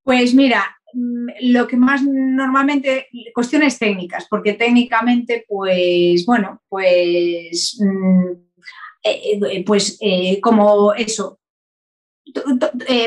Pues 0.02 0.34
mira, 0.34 0.64
mm, 0.92 1.28
lo 1.52 1.66
que 1.66 1.76
más 1.76 2.02
normalmente, 2.02 3.08
cuestiones 3.34 3.78
técnicas, 3.78 4.26
porque 4.28 4.54
técnicamente, 4.54 5.44
pues 5.46 6.25
bueno, 6.26 6.62
pues, 6.68 7.78
mm, 7.80 8.30
eh, 9.04 9.40
eh, 9.52 9.64
pues 9.64 9.98
eh, 10.00 10.40
como 10.40 10.94
eso, 10.94 11.38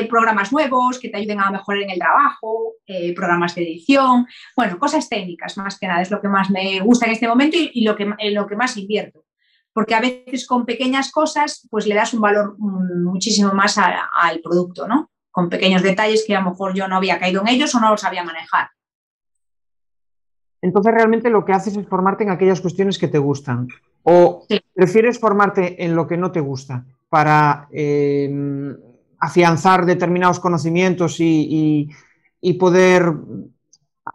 programas 0.08 0.52
nuevos 0.52 0.98
que 0.98 1.08
te 1.08 1.18
ayuden 1.18 1.38
a 1.38 1.50
mejorar 1.52 1.82
en 1.82 1.90
el 1.90 1.98
trabajo, 1.98 2.74
programas 3.14 3.54
de 3.54 3.62
edición, 3.62 4.26
bueno, 4.56 4.80
cosas 4.80 5.08
técnicas 5.08 5.56
más 5.58 5.78
que 5.78 5.86
nada, 5.86 6.02
es 6.02 6.10
lo 6.10 6.20
que 6.20 6.26
más 6.26 6.50
me 6.50 6.80
gusta 6.80 7.06
en 7.06 7.12
este 7.12 7.28
momento 7.28 7.56
y, 7.56 7.84
lo, 7.84 7.94
que, 7.94 8.12
lo 8.32 8.46
que 8.48 8.56
más 8.56 8.76
invierto 8.76 9.24
porque 9.72 9.94
a 9.94 10.00
veces 10.00 10.46
con 10.46 10.66
pequeñas 10.66 11.10
cosas 11.10 11.66
pues 11.70 11.86
le 11.86 11.94
das 11.94 12.14
un 12.14 12.20
valor 12.20 12.56
mm, 12.58 13.04
muchísimo 13.04 13.52
más 13.52 13.78
al 13.78 14.40
producto, 14.42 14.86
¿no? 14.86 15.10
Con 15.30 15.48
pequeños 15.48 15.82
detalles 15.82 16.24
que 16.26 16.36
a 16.36 16.40
lo 16.40 16.50
mejor 16.50 16.74
yo 16.74 16.86
no 16.88 16.96
había 16.96 17.18
caído 17.18 17.40
en 17.42 17.48
ellos 17.48 17.74
o 17.74 17.80
no 17.80 17.90
los 17.90 18.00
sabía 18.00 18.24
manejar. 18.24 18.68
Entonces 20.60 20.92
realmente 20.94 21.30
lo 21.30 21.44
que 21.44 21.52
haces 21.52 21.76
es 21.76 21.88
formarte 21.88 22.24
en 22.24 22.30
aquellas 22.30 22.60
cuestiones 22.60 22.98
que 22.98 23.08
te 23.08 23.18
gustan. 23.18 23.66
¿O 24.04 24.46
prefieres 24.74 25.18
formarte 25.18 25.84
en 25.84 25.96
lo 25.96 26.06
que 26.06 26.16
no 26.16 26.30
te 26.30 26.40
gusta 26.40 26.84
para 27.08 27.68
em, 27.72 28.76
afianzar 29.18 29.86
determinados 29.86 30.38
conocimientos 30.38 31.16
y 31.18 31.88
poder... 32.58 33.12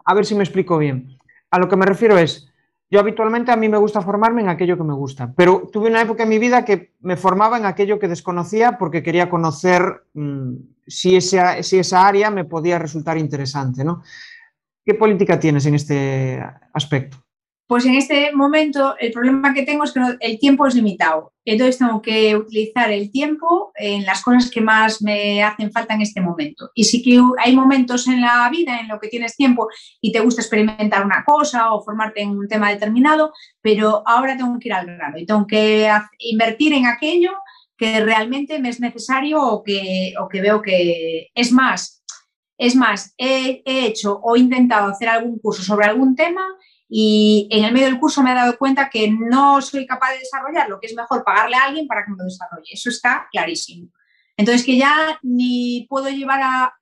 A 0.04 0.14
ver 0.14 0.24
si 0.24 0.34
me 0.34 0.44
explico 0.44 0.78
bien. 0.78 1.18
A 1.50 1.58
lo 1.58 1.68
que 1.68 1.76
me 1.76 1.86
refiero 1.86 2.18
es, 2.18 2.47
yo 2.90 3.00
habitualmente 3.00 3.52
a 3.52 3.56
mí 3.56 3.68
me 3.68 3.76
gusta 3.76 4.00
formarme 4.00 4.40
en 4.40 4.48
aquello 4.48 4.76
que 4.76 4.84
me 4.84 4.94
gusta, 4.94 5.32
pero 5.36 5.68
tuve 5.70 5.88
una 5.88 6.00
época 6.00 6.22
en 6.22 6.30
mi 6.30 6.38
vida 6.38 6.64
que 6.64 6.94
me 7.00 7.16
formaba 7.16 7.58
en 7.58 7.66
aquello 7.66 7.98
que 7.98 8.08
desconocía 8.08 8.78
porque 8.78 9.02
quería 9.02 9.28
conocer 9.28 10.04
mm, 10.14 10.54
si, 10.86 11.16
esa, 11.16 11.62
si 11.62 11.78
esa 11.78 12.06
área 12.06 12.30
me 12.30 12.44
podía 12.46 12.78
resultar 12.78 13.18
interesante. 13.18 13.84
¿no? 13.84 14.02
¿Qué 14.84 14.94
política 14.94 15.38
tienes 15.38 15.66
en 15.66 15.74
este 15.74 16.42
aspecto? 16.72 17.18
Pues 17.68 17.84
en 17.84 17.96
este 17.96 18.32
momento 18.32 18.96
el 18.98 19.12
problema 19.12 19.52
que 19.52 19.62
tengo 19.62 19.84
es 19.84 19.92
que 19.92 20.00
el 20.20 20.38
tiempo 20.38 20.66
es 20.66 20.74
limitado. 20.74 21.34
Entonces 21.44 21.76
tengo 21.76 22.00
que 22.00 22.34
utilizar 22.34 22.90
el 22.90 23.10
tiempo 23.10 23.72
en 23.74 24.06
las 24.06 24.22
cosas 24.22 24.50
que 24.50 24.62
más 24.62 25.02
me 25.02 25.42
hacen 25.42 25.70
falta 25.70 25.92
en 25.92 26.00
este 26.00 26.22
momento. 26.22 26.70
Y 26.74 26.84
sí 26.84 27.02
que 27.02 27.20
hay 27.38 27.54
momentos 27.54 28.08
en 28.08 28.22
la 28.22 28.48
vida 28.48 28.80
en 28.80 28.88
los 28.88 28.98
que 28.98 29.08
tienes 29.08 29.36
tiempo 29.36 29.68
y 30.00 30.12
te 30.12 30.20
gusta 30.20 30.40
experimentar 30.40 31.04
una 31.04 31.22
cosa 31.26 31.74
o 31.74 31.84
formarte 31.84 32.22
en 32.22 32.30
un 32.30 32.48
tema 32.48 32.70
determinado, 32.70 33.34
pero 33.60 34.02
ahora 34.06 34.34
tengo 34.34 34.58
que 34.58 34.68
ir 34.68 34.72
al 34.72 34.86
grano 34.86 35.18
y 35.18 35.26
tengo 35.26 35.46
que 35.46 35.90
invertir 36.20 36.72
en 36.72 36.86
aquello 36.86 37.32
que 37.76 38.00
realmente 38.00 38.58
me 38.60 38.70
es 38.70 38.80
necesario 38.80 39.42
o 39.42 39.62
que, 39.62 40.14
o 40.18 40.26
que 40.26 40.40
veo 40.40 40.62
que 40.62 41.28
es 41.34 41.52
más. 41.52 42.02
Es 42.56 42.74
más, 42.74 43.12
he, 43.18 43.62
he 43.66 43.84
hecho 43.84 44.18
o 44.22 44.36
intentado 44.36 44.90
hacer 44.90 45.10
algún 45.10 45.38
curso 45.38 45.62
sobre 45.62 45.86
algún 45.86 46.16
tema 46.16 46.46
y 46.88 47.48
en 47.50 47.64
el 47.64 47.72
medio 47.72 47.86
del 47.86 48.00
curso 48.00 48.22
me 48.22 48.32
he 48.32 48.34
dado 48.34 48.56
cuenta 48.56 48.88
que 48.88 49.10
no 49.10 49.60
soy 49.60 49.86
capaz 49.86 50.12
de 50.12 50.20
desarrollarlo, 50.20 50.80
que 50.80 50.86
es 50.86 50.94
mejor 50.94 51.22
pagarle 51.22 51.56
a 51.56 51.64
alguien 51.64 51.86
para 51.86 52.04
que 52.04 52.10
me 52.10 52.16
lo 52.16 52.24
desarrolle. 52.24 52.68
Eso 52.72 52.88
está 52.88 53.28
clarísimo. 53.30 53.90
Entonces, 54.36 54.64
que 54.64 54.76
ya 54.76 55.18
ni 55.22 55.86
puedo 55.90 56.08
llevar 56.08 56.40
a, 56.42 56.74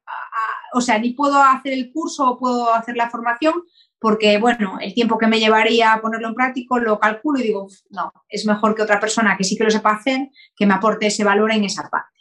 o 0.74 0.80
sea, 0.80 0.98
ni 0.98 1.14
puedo 1.14 1.42
hacer 1.42 1.72
el 1.72 1.90
curso 1.90 2.28
o 2.28 2.38
puedo 2.38 2.72
hacer 2.72 2.96
la 2.96 3.10
formación, 3.10 3.54
porque, 3.98 4.38
bueno, 4.38 4.78
el 4.80 4.94
tiempo 4.94 5.16
que 5.16 5.26
me 5.26 5.40
llevaría 5.40 5.92
a 5.92 6.00
ponerlo 6.00 6.28
en 6.28 6.34
práctico 6.34 6.78
lo 6.78 7.00
calculo 7.00 7.40
y 7.40 7.44
digo, 7.44 7.66
no, 7.88 8.12
es 8.28 8.44
mejor 8.46 8.74
que 8.74 8.82
otra 8.82 9.00
persona 9.00 9.36
que 9.36 9.44
sí 9.44 9.56
que 9.56 9.64
lo 9.64 9.70
sepa 9.70 9.94
hacer, 9.94 10.28
que 10.54 10.66
me 10.66 10.74
aporte 10.74 11.06
ese 11.06 11.24
valor 11.24 11.50
en 11.50 11.64
esa 11.64 11.88
parte. 11.88 12.15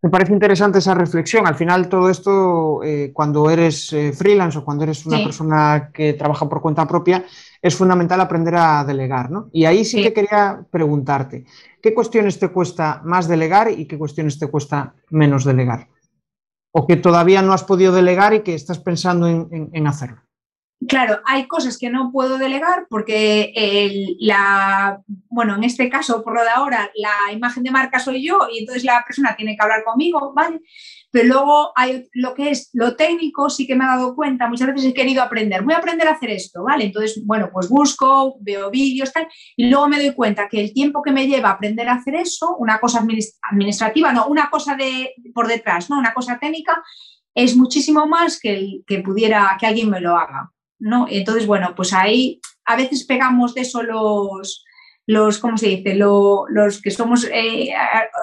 Me 0.00 0.10
parece 0.10 0.32
interesante 0.32 0.78
esa 0.78 0.94
reflexión. 0.94 1.46
Al 1.46 1.56
final, 1.56 1.88
todo 1.88 2.08
esto, 2.08 2.82
eh, 2.84 3.10
cuando 3.12 3.50
eres 3.50 3.92
eh, 3.92 4.12
freelance 4.12 4.58
o 4.58 4.64
cuando 4.64 4.84
eres 4.84 5.04
una 5.06 5.18
persona 5.24 5.90
que 5.92 6.12
trabaja 6.12 6.48
por 6.48 6.62
cuenta 6.62 6.86
propia, 6.86 7.24
es 7.60 7.74
fundamental 7.74 8.20
aprender 8.20 8.54
a 8.54 8.84
delegar. 8.84 9.30
¿no? 9.30 9.48
Y 9.52 9.64
ahí 9.64 9.84
sí, 9.84 10.02
que 10.02 10.12
quería 10.12 10.64
preguntarte, 10.70 11.46
¿qué 11.82 11.94
cuestiones 11.94 12.38
te 12.38 12.48
cuesta 12.48 13.00
más 13.04 13.26
delegar 13.26 13.72
y 13.72 13.86
qué 13.86 13.98
cuestiones 13.98 14.38
te 14.38 14.46
cuesta 14.46 14.94
menos 15.10 15.44
delegar? 15.44 15.88
¿O 16.70 16.86
que 16.86 16.96
todavía 16.96 17.42
no 17.42 17.52
has 17.52 17.64
podido 17.64 17.92
delegar 17.92 18.34
y 18.34 18.40
que 18.42 18.54
estás 18.54 18.78
pensando 18.78 19.26
en 19.26 19.86
hacerlo? 19.86 20.27
Claro, 20.86 21.20
hay 21.24 21.48
cosas 21.48 21.76
que 21.76 21.90
no 21.90 22.12
puedo 22.12 22.38
delegar 22.38 22.86
porque 22.88 23.52
la, 24.20 25.02
bueno, 25.28 25.56
en 25.56 25.64
este 25.64 25.90
caso, 25.90 26.22
por 26.22 26.34
lo 26.34 26.42
de 26.42 26.50
ahora, 26.50 26.88
la 26.94 27.32
imagen 27.32 27.64
de 27.64 27.72
marca 27.72 27.98
soy 27.98 28.24
yo 28.24 28.38
y 28.52 28.60
entonces 28.60 28.84
la 28.84 29.02
persona 29.04 29.34
tiene 29.34 29.56
que 29.56 29.62
hablar 29.62 29.82
conmigo, 29.82 30.32
¿vale? 30.36 30.60
Pero 31.10 31.26
luego 31.26 31.72
hay 31.74 32.08
lo 32.12 32.32
que 32.32 32.50
es 32.50 32.70
lo 32.74 32.94
técnico, 32.94 33.50
sí 33.50 33.66
que 33.66 33.74
me 33.74 33.84
he 33.84 33.88
dado 33.88 34.14
cuenta, 34.14 34.46
muchas 34.46 34.68
veces 34.68 34.84
he 34.84 34.94
querido 34.94 35.20
aprender, 35.20 35.62
voy 35.62 35.74
a 35.74 35.78
aprender 35.78 36.06
a 36.06 36.12
hacer 36.12 36.30
esto, 36.30 36.62
¿vale? 36.62 36.84
Entonces, 36.84 37.20
bueno, 37.26 37.50
pues 37.52 37.68
busco, 37.68 38.36
veo 38.40 38.70
vídeos, 38.70 39.12
tal, 39.12 39.26
y 39.56 39.68
luego 39.70 39.88
me 39.88 39.98
doy 39.98 40.14
cuenta 40.14 40.48
que 40.48 40.60
el 40.60 40.72
tiempo 40.72 41.02
que 41.02 41.10
me 41.10 41.26
lleva 41.26 41.50
aprender 41.50 41.88
a 41.88 41.94
hacer 41.94 42.14
eso, 42.14 42.56
una 42.56 42.78
cosa 42.78 43.04
administrativa, 43.50 44.12
no, 44.12 44.28
una 44.28 44.48
cosa 44.48 44.76
de 44.76 45.12
por 45.34 45.48
detrás, 45.48 45.90
¿no? 45.90 45.98
Una 45.98 46.14
cosa 46.14 46.38
técnica, 46.38 46.80
es 47.34 47.56
muchísimo 47.56 48.06
más 48.06 48.38
que, 48.38 48.82
que 48.86 49.00
pudiera, 49.00 49.56
que 49.58 49.66
alguien 49.66 49.90
me 49.90 50.00
lo 50.00 50.16
haga. 50.16 50.52
¿No? 50.78 51.06
Entonces, 51.08 51.46
bueno, 51.46 51.74
pues 51.74 51.92
ahí 51.92 52.40
a 52.64 52.76
veces 52.76 53.04
pegamos 53.04 53.54
de 53.54 53.62
eso 53.62 53.82
los, 53.82 54.64
los 55.06 55.38
¿cómo 55.38 55.56
se 55.56 55.68
dice? 55.68 55.94
los 55.94 56.82
que 56.82 56.90
somos 56.90 57.24
eh, 57.24 57.72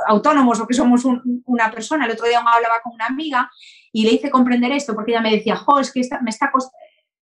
autónomos 0.07 0.59
o 0.59 0.67
que 0.67 0.74
somos 0.74 1.03
una 1.45 1.71
persona. 1.71 2.05
El 2.05 2.12
otro 2.12 2.27
día 2.27 2.39
hablaba 2.39 2.81
con 2.83 2.93
una 2.93 3.07
amiga 3.07 3.50
y 3.91 4.05
le 4.05 4.13
hice 4.13 4.29
comprender 4.29 4.71
esto 4.71 4.93
porque 4.93 5.12
ella 5.12 5.21
me 5.21 5.31
decía, 5.31 5.55
jo, 5.55 5.79
es 5.79 5.91
que 5.91 6.01
me 6.21 6.29
está 6.29 6.51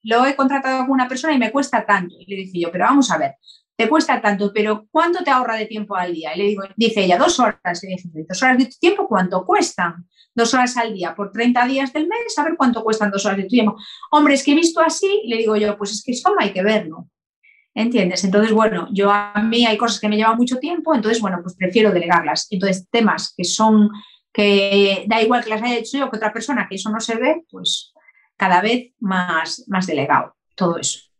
lo 0.05 0.27
he 0.27 0.35
contratado 0.35 0.81
con 0.81 0.91
una 0.91 1.09
persona 1.09 1.35
y 1.35 1.39
me 1.39 1.53
cuesta 1.53 1.87
tanto. 1.87 2.17
Y 2.19 2.27
le 2.27 2.43
dije 2.43 2.61
yo, 2.61 2.73
pero 2.73 2.87
vamos 2.87 3.11
a 3.11 3.19
ver, 3.19 3.37
te 3.77 3.89
cuesta 3.89 4.21
tanto, 4.21 4.53
pero 4.53 4.87
¿cuánto 4.91 5.25
te 5.25 5.31
ahorra 5.31 5.57
de 5.57 5.67
tiempo 5.67 5.97
al 5.97 6.13
día? 6.13 6.35
Y 6.35 6.39
le 6.39 6.45
digo, 6.45 6.63
dice 6.77 7.05
ella, 7.05 7.19
dos 7.19 7.39
horas. 7.41 7.83
Y 7.83 7.89
dije, 7.89 8.09
dos 8.29 8.43
horas 8.43 8.59
de 8.59 8.67
tu 8.67 8.77
tiempo, 8.79 9.09
¿cuánto 9.09 9.45
cuestan? 9.45 10.07
dos 10.35 10.55
horas 10.55 10.77
al 10.77 10.95
día 10.95 11.15
por 11.15 11.33
30 11.33 11.67
días 11.67 11.93
del 11.93 12.09
mes, 12.09 12.39
a 12.39 12.45
ver 12.45 12.55
cuánto 12.57 12.83
cuestan 12.83 13.11
dos 13.11 13.25
horas 13.27 13.39
de 13.39 13.45
tu 13.45 13.51
tiempo. 13.51 13.77
Hombre, 14.11 14.35
es 14.35 14.43
que 14.43 14.53
he 14.53 14.55
visto 14.55 14.81
así, 14.81 15.23
le 15.27 15.37
digo 15.37 15.57
yo, 15.57 15.77
pues 15.77 15.93
es 15.93 16.03
que 16.03 16.13
eso 16.13 16.33
hay 16.39 16.53
que 16.53 16.63
verlo. 16.63 17.09
¿Entiendes? 17.75 18.23
Entonces, 18.25 18.53
bueno, 18.53 18.89
yo 18.93 19.11
a 19.11 19.43
mí 19.43 19.65
hay 19.65 19.79
cosas 19.79 19.99
que 19.99 20.09
me 20.09 20.17
llevan 20.17 20.37
mucho 20.37 20.59
tiempo, 20.59 20.95
entonces, 20.95 21.23
bueno, 21.23 21.39
pues 21.43 21.57
prefiero 21.57 21.91
delegarlas. 21.91 22.47
Entonces, 22.51 22.87
temas 22.91 23.33
que 23.35 23.45
son, 23.45 23.89
que 24.31 25.05
da 25.09 25.23
igual 25.23 25.43
que 25.43 25.51
las 25.51 25.63
haya 25.63 25.79
hecho 25.79 25.99
yo 25.99 26.11
que 26.11 26.17
otra 26.17 26.35
persona, 26.35 26.67
que 26.69 26.75
eso 26.75 26.91
no 26.91 27.01
se 27.01 27.17
ve, 27.17 27.45
pues 27.51 27.95
cada 28.37 28.61
vez 28.61 28.93
más, 29.01 29.65
más 29.69 29.87
delegado, 29.87 30.37
todo 30.55 30.79
eso. 30.79 31.12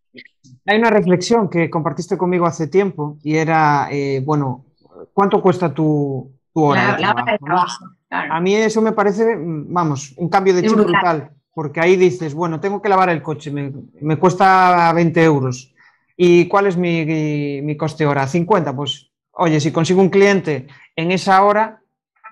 Hay 0.67 0.79
una 0.79 0.91
reflexión 0.91 1.49
que 1.49 1.71
compartiste 1.71 2.17
conmigo 2.17 2.47
hace 2.47 2.69
tiempo 2.69 3.19
y 3.23 3.37
era, 3.37 3.89
eh, 3.91 4.23
bueno, 4.25 4.67
¿cuánto 5.13 5.41
cuesta 5.43 5.73
tu, 5.73 6.33
tu 6.53 6.63
hora? 6.63 6.97
de 6.97 7.39
trabajo, 7.39 7.85
a 8.13 8.41
mí 8.41 8.55
eso 8.55 8.83
me 8.83 8.93
parece, 8.93 9.37
vamos, 9.39 10.13
un 10.17 10.29
cambio 10.29 10.55
de 10.55 10.63
chip 10.63 10.77
brutal. 10.77 11.31
porque 11.55 11.81
ahí 11.81 11.97
dices, 11.97 12.35
bueno, 12.35 12.61
tengo 12.61 12.83
que 12.83 12.89
lavar 12.89 13.09
el 13.09 13.23
coche, 13.23 13.51
me, 13.51 14.17
cuesta 14.17 14.93
20 14.93 15.23
euros. 15.25 15.75
¿Y 16.17 16.47
cuál 16.47 16.67
es 16.67 16.77
mi, 16.77 17.77
coste 17.77 18.07
hora? 18.07 18.27
50. 18.27 18.77
Pues, 18.77 19.11
oye, 19.33 19.61
si 19.61 19.73
consigo 19.73 20.03
un 20.03 20.11
cliente 20.11 20.67
en 20.95 21.11
esa 21.11 21.43
hora, 21.43 21.82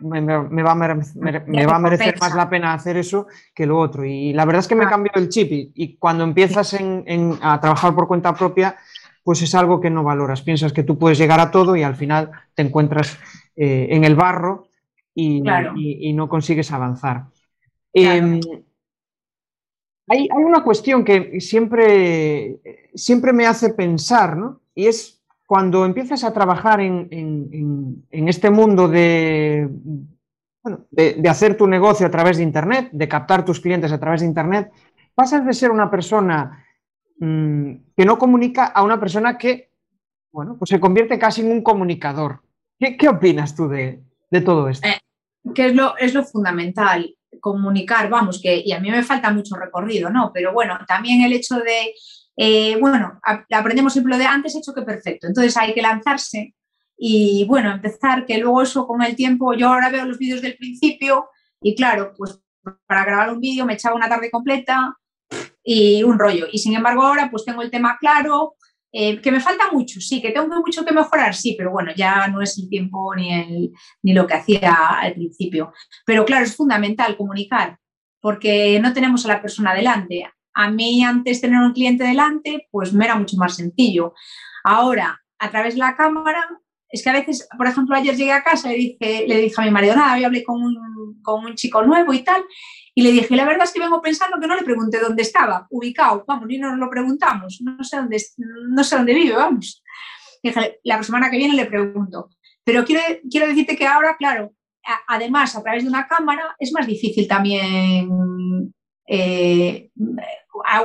me, 0.01 0.21
va, 0.63 0.73
a 0.73 1.79
merecer, 1.79 2.19
más 2.21 2.35
la 2.35 2.49
pena 2.49 2.75
hacer 2.75 2.97
eso 2.97 3.27
que 3.55 3.67
lo 3.67 3.79
otro. 3.79 4.05
Y 4.05 4.33
la 4.33 4.45
verdad 4.45 4.61
es 4.61 4.69
que 4.69 4.75
me 4.75 4.87
cambió 4.87 5.13
el 5.15 5.29
chip 5.29 5.49
y, 5.51 5.97
cuando 5.97 6.25
empiezas 6.25 6.75
a 6.75 7.61
trabajar 7.61 7.95
por 7.95 8.09
cuenta 8.09 8.35
propia, 8.35 8.77
pues 9.23 9.43
es 9.43 9.55
algo 9.55 9.81
que 9.81 9.91
no 9.91 10.03
valoras. 10.03 10.43
Piensas 10.43 10.73
que 10.73 10.83
tú 10.83 10.99
puedes 10.99 11.19
llegar 11.19 11.41
a 11.41 11.51
todo 11.51 11.77
y 11.77 11.83
al 11.83 11.97
final 11.97 12.31
te 12.55 12.63
encuentras 12.63 13.19
eh, 13.57 13.89
en 13.91 14.05
el 14.05 14.15
barro 14.15 14.69
y, 15.15 15.41
no 16.13 16.29
consigues 16.29 16.73
avanzar. 16.73 17.25
Em, 17.93 18.41
hay, 20.09 20.29
una 20.33 20.63
cuestión 20.65 21.05
que 21.05 21.41
siempre, 21.41 22.61
siempre 22.95 23.33
me 23.33 23.47
hace 23.47 23.75
pensar, 23.75 24.37
¿no? 24.37 24.61
Y 24.75 24.87
es 24.87 25.20
cuando 25.51 25.85
empiezas 25.85 26.23
a 26.23 26.33
trabajar 26.33 26.81
en, 26.81 28.07
este 28.09 28.51
mundo 28.51 28.87
de, 28.87 29.69
de, 30.93 31.29
hacer 31.29 31.57
tu 31.57 31.67
negocio 31.67 32.07
a 32.07 32.11
través 32.11 32.37
de 32.37 32.45
Internet, 32.45 32.91
de 32.93 33.09
captar 33.09 33.45
tus 33.45 33.59
clientes 33.59 33.91
a 33.91 33.99
través 33.99 34.21
de 34.21 34.29
Internet, 34.29 34.71
pasas 35.13 35.45
de 35.45 35.53
ser 35.53 35.73
una 35.73 35.91
persona 35.91 36.65
mm, 37.19 37.73
que 37.97 38.05
no 38.05 38.17
comunica 38.17 38.67
a 38.67 38.85
una 38.85 39.01
persona 39.01 39.37
que, 39.37 39.73
bueno, 40.31 40.57
pues 40.57 40.69
se 40.69 40.79
convierte 40.79 41.19
casi 41.19 41.41
en 41.41 41.51
un 41.51 41.65
comunicador. 41.65 42.43
¿Qué, 42.79 43.09
opinas 43.09 43.57
tú 43.57 43.67
de, 43.67 44.05
todo 44.45 44.69
esto? 44.69 44.87
Eh, 44.87 45.01
que 45.53 45.67
es 45.67 45.75
lo, 45.75 45.99
es 45.99 46.15
lo 46.15 46.23
fundamental, 46.23 47.13
comunicar, 47.41 48.09
vamos, 48.09 48.41
que 48.41 48.63
y 48.65 48.73
a 48.73 48.81
mí 48.81 48.91
me 48.91 49.03
falta 49.03 49.33
mucho 49.33 49.57
recorrido, 49.57 50.11
¿no? 50.11 50.31
Pero 50.33 50.53
bueno, 50.53 50.79
también 50.87 51.23
el 51.23 51.33
hecho 51.33 51.57
de, 51.57 51.95
eh, 52.37 52.77
bueno, 52.81 53.21
aprendemos 53.51 53.93
siempre 53.93 54.13
lo 54.13 54.19
de 54.19 54.27
antes 54.27 54.55
hecho 54.55 54.75
que 54.75 54.83
perfecto, 54.83 55.27
entonces 55.27 55.57
hay 55.57 55.75
que 55.75 55.83
lanzarse 55.83 56.55
y 56.97 57.47
bueno, 57.47 57.73
empezar, 57.73 58.27
que 58.27 58.39
luego 58.39 58.61
eso 58.61 58.87
con 58.87 59.03
el 59.03 59.17
tiempo, 59.17 59.55
yo 59.55 59.69
ahora 59.69 59.89
veo 59.89 60.05
los 60.05 60.19
vídeos 60.19 60.43
del 60.43 60.57
principio 60.57 61.31
y 61.63 61.75
claro, 61.75 62.13
pues 62.17 62.39
para 62.87 63.05
grabar 63.05 63.33
un 63.33 63.41
vídeo 63.41 63.65
me 63.65 63.73
echaba 63.73 63.97
una 63.97 64.09
tarde 64.09 64.31
completa 64.31 64.97
y 65.65 66.03
un 66.03 66.19
rollo. 66.19 66.47
Y 66.53 66.59
sin 66.59 66.75
embargo 66.75 67.03
ahora 67.03 67.31
pues 67.31 67.45
tengo 67.47 67.63
el 67.63 67.71
tema 67.71 67.97
claro, 67.99 68.55
eh, 68.93 69.21
que 69.21 69.31
me 69.31 69.41
falta 69.41 69.71
mucho, 69.71 70.01
sí, 70.01 70.21
que 70.21 70.33
tengo 70.33 70.49
mucho 70.57 70.85
que 70.85 70.93
mejorar, 70.93 71.35
sí, 71.35 71.55
pero 71.57 71.71
bueno, 71.71 71.93
ya 71.95 72.27
no 72.29 72.43
es 72.43 72.59
el 72.59 72.69
tiempo 72.69 73.15
ni, 73.15 73.33
el, 73.33 73.73
ni 74.03 74.13
lo 74.13 74.27
que 74.27 74.35
hacía 74.35 74.75
al 75.01 75.15
principio. 75.15 75.73
Pero 76.05 76.25
claro, 76.25 76.45
es 76.45 76.57
fundamental 76.57 77.17
comunicar, 77.17 77.79
porque 78.21 78.81
no 78.81 78.93
tenemos 78.93 79.25
a 79.25 79.29
la 79.29 79.43
persona 79.43 79.75
delante. 79.75 80.29
A 80.55 80.71
mí 80.71 81.05
antes 81.05 81.41
tener 81.41 81.61
un 81.61 81.73
cliente 81.73 82.05
delante, 82.05 82.67
pues 82.71 82.93
me 82.93 83.05
era 83.05 83.15
mucho 83.15 83.37
más 83.37 83.57
sencillo. 83.57 84.15
Ahora, 84.65 85.21
a 85.39 85.51
través 85.51 85.75
de 85.75 85.81
la 85.81 85.97
cámara, 85.97 86.45
es 86.91 87.05
que 87.05 87.11
a 87.11 87.15
veces, 87.15 87.49
por 87.57 87.69
ejemplo, 87.69 87.95
ayer 87.95 88.17
llegué 88.17 88.33
a 88.33 88.43
casa 88.43 88.73
y 88.73 88.97
dije, 88.99 89.25
le 89.27 89.37
dije 89.37 89.55
a 89.57 89.65
mi 89.65 89.71
marido, 89.71 89.95
nada, 89.95 90.15
hoy 90.15 90.25
hablé 90.25 90.43
con 90.43 90.61
un, 90.61 91.21
con 91.23 91.45
un 91.45 91.55
chico 91.55 91.83
nuevo 91.83 92.13
y 92.13 92.25
tal, 92.25 92.43
y 93.01 93.03
le 93.03 93.13
dije, 93.13 93.35
la 93.35 93.47
verdad 93.47 93.65
es 93.65 93.73
que 93.73 93.81
vengo 93.81 94.03
pensando 94.03 94.39
que 94.39 94.47
no 94.47 94.55
le 94.55 94.63
pregunté 94.63 95.01
dónde 95.01 95.23
estaba, 95.23 95.67
ubicado, 95.71 96.23
vamos, 96.29 96.47
ni 96.47 96.59
nos 96.59 96.77
lo 96.77 96.91
preguntamos, 96.91 97.63
no 97.63 97.83
sé 97.83 97.97
dónde, 97.97 98.23
no 98.37 98.85
sé 98.85 98.97
dónde 98.97 99.15
vive, 99.15 99.35
vamos. 99.35 99.83
Dije, 100.43 100.81
la 100.85 101.03
semana 101.03 101.31
que 101.31 101.39
viene 101.39 101.55
le 101.55 101.65
pregunto. 101.65 102.29
Pero 102.63 102.85
quiero, 102.85 103.03
quiero 103.31 103.47
decirte 103.47 103.75
que 103.75 103.87
ahora, 103.87 104.19
claro, 104.19 104.53
además, 105.09 105.57
a 105.57 105.63
través 105.63 105.83
de 105.83 105.89
una 105.89 106.07
cámara 106.07 106.55
es 106.59 106.73
más 106.73 106.87
difícil 106.87 107.27
también 107.27 108.75
eh, 109.07 109.91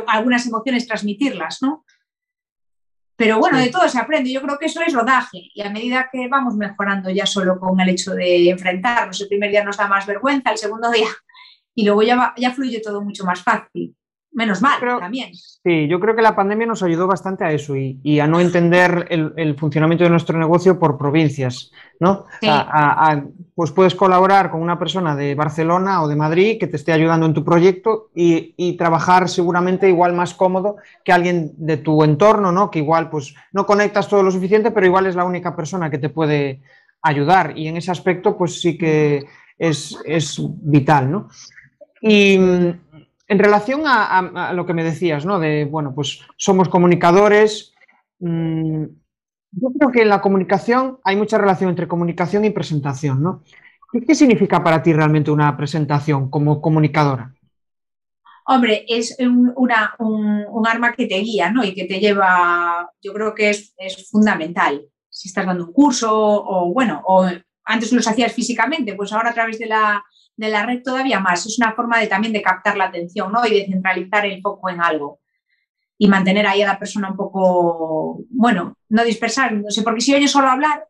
algunas 0.07 0.47
emociones 0.47 0.87
transmitirlas, 0.87 1.61
¿no? 1.61 1.83
Pero 3.17 3.39
bueno, 3.39 3.57
de 3.57 3.71
todo 3.71 3.89
se 3.89 3.99
aprende. 3.99 4.31
Yo 4.31 4.41
creo 4.41 4.57
que 4.57 4.67
eso 4.67 4.81
es 4.81 4.93
rodaje. 4.93 5.49
Y 5.53 5.61
a 5.61 5.69
medida 5.69 6.09
que 6.09 6.29
vamos 6.29 6.55
mejorando 6.55 7.09
ya 7.09 7.25
solo 7.25 7.59
con 7.59 7.77
el 7.81 7.89
hecho 7.89 8.13
de 8.13 8.49
enfrentarnos, 8.49 9.19
el 9.19 9.27
primer 9.27 9.51
día 9.51 9.65
nos 9.65 9.75
da 9.75 9.87
más 9.87 10.05
vergüenza, 10.05 10.51
el 10.51 10.57
segundo 10.57 10.89
día, 10.91 11.09
y 11.75 11.85
luego 11.85 12.01
ya, 12.01 12.33
ya 12.37 12.51
fluye 12.51 12.81
todo 12.81 13.01
mucho 13.01 13.25
más 13.25 13.43
fácil. 13.43 13.95
Menos 14.35 14.61
mal, 14.61 14.81
también. 14.99 15.33
Sí, 15.33 15.87
yo 15.87 15.97
creo 16.01 16.13
que 16.13 16.21
la 16.21 16.35
pandemia 16.35 16.67
nos 16.67 16.83
ayudó 16.83 17.07
bastante 17.07 17.45
a 17.45 17.53
eso 17.53 17.73
y, 17.77 18.19
a 18.19 18.27
no 18.27 18.41
entender 18.41 19.07
el, 19.09 19.55
funcionamiento 19.55 20.03
de 20.03 20.09
nuestro 20.09 20.37
negocio 20.37 20.77
por 20.77 20.97
provincias, 20.97 21.71
¿no? 22.01 22.25
pues 23.55 23.71
puedes 23.71 23.95
colaborar 23.95 24.51
con 24.51 24.61
una 24.61 24.77
persona 24.77 25.15
de 25.15 25.35
Barcelona 25.35 26.03
o 26.03 26.09
de 26.09 26.17
Madrid 26.17 26.57
que 26.59 26.67
te 26.67 26.75
esté 26.75 26.91
ayudando 26.91 27.25
en 27.25 27.33
tu 27.33 27.45
proyecto 27.45 28.09
y, 28.13 28.75
trabajar 28.75 29.29
seguramente 29.29 29.87
igual 29.87 30.11
más 30.11 30.33
cómodo 30.33 30.75
que 31.05 31.13
alguien 31.13 31.53
de 31.55 31.77
tu 31.77 32.03
entorno, 32.03 32.51
¿no? 32.51 32.69
Que 32.69 32.79
igual 32.79 33.09
pues 33.09 33.33
no 33.53 33.65
conectas 33.65 34.09
todo 34.09 34.21
lo 34.21 34.31
suficiente, 34.31 34.71
pero 34.71 34.85
igual 34.85 35.05
es 35.05 35.15
la 35.15 35.23
única 35.23 35.55
persona 35.55 35.89
que 35.89 35.97
te 35.97 36.09
puede 36.09 36.61
ayudar 37.01 37.57
y 37.57 37.69
en 37.69 37.77
ese 37.77 37.91
aspecto 37.91 38.37
pues 38.37 38.59
sí 38.59 38.77
que 38.77 39.23
es, 39.57 39.97
es 40.03 40.41
vital, 40.61 41.09
¿no? 41.09 41.29
Y 42.07 42.35
en 42.35 43.39
relación 43.39 43.81
a, 43.85 44.53
lo 44.53 44.67
que 44.67 44.75
me 44.75 44.83
decías, 44.83 45.25
¿no? 45.25 45.39
De, 45.39 45.65
bueno, 45.65 45.95
pues 45.95 46.21
somos 46.37 46.69
comunicadores. 46.69 47.73
Mm, 48.19 48.83
yo 49.51 49.69
creo 49.79 49.91
que 49.91 50.01
en 50.03 50.09
la 50.09 50.21
comunicación 50.21 50.99
hay 51.03 51.15
mucha 51.15 51.39
relación 51.39 51.71
entre 51.71 51.87
comunicación 51.87 52.45
y 52.45 52.51
presentación, 52.51 53.23
¿no? 53.23 53.43
¿Qué, 53.91 54.13
significa 54.13 54.63
para 54.63 54.83
ti 54.83 54.93
realmente 54.93 55.31
una 55.31 55.57
presentación 55.57 56.29
como 56.29 56.61
comunicadora? 56.61 57.33
Hombre, 58.45 58.85
es 58.87 59.17
un, 59.19 59.71
arma 60.67 60.93
que 60.93 61.07
te 61.07 61.17
guía, 61.21 61.49
¿no? 61.49 61.63
Y 61.63 61.73
que 61.73 61.85
te 61.85 61.99
lleva, 61.99 62.87
yo 63.01 63.13
creo 63.13 63.33
que 63.33 63.49
es, 63.49 63.73
es 63.77 64.11
fundamental. 64.11 64.85
Si 65.09 65.29
estás 65.29 65.47
dando 65.47 65.65
un 65.65 65.73
curso 65.73 66.13
o, 66.13 66.71
bueno, 66.71 67.01
o 67.07 67.27
antes 67.63 67.91
los 67.93 68.07
hacías 68.07 68.31
físicamente, 68.31 68.93
pues 68.93 69.11
ahora 69.11 69.31
a 69.31 69.33
través 69.33 69.57
de 69.57 69.65
la, 69.65 70.03
de 70.37 70.49
la 70.49 70.65
red 70.65 70.81
todavía 70.83 71.19
más. 71.19 71.45
Es 71.45 71.57
una 71.59 71.73
forma 71.73 71.99
de 71.99 72.07
también 72.07 72.33
de 72.33 72.41
captar 72.41 72.77
la 72.77 72.85
atención 72.85 73.31
¿no? 73.31 73.45
y 73.45 73.51
de 73.51 73.65
centralizar 73.65 74.25
el 74.25 74.41
foco 74.41 74.69
en 74.69 74.81
algo 74.81 75.19
y 75.97 76.07
mantener 76.07 76.45
ahí 76.45 76.61
a 76.61 76.67
la 76.67 76.79
persona 76.79 77.09
un 77.09 77.15
poco, 77.15 78.19
bueno, 78.29 78.77
no 78.89 79.03
dispersar, 79.03 79.53
no 79.53 79.69
sé, 79.69 79.81
porque 79.81 80.01
si 80.01 80.13
oyes 80.13 80.31
solo 80.31 80.49
hablar, 80.49 80.87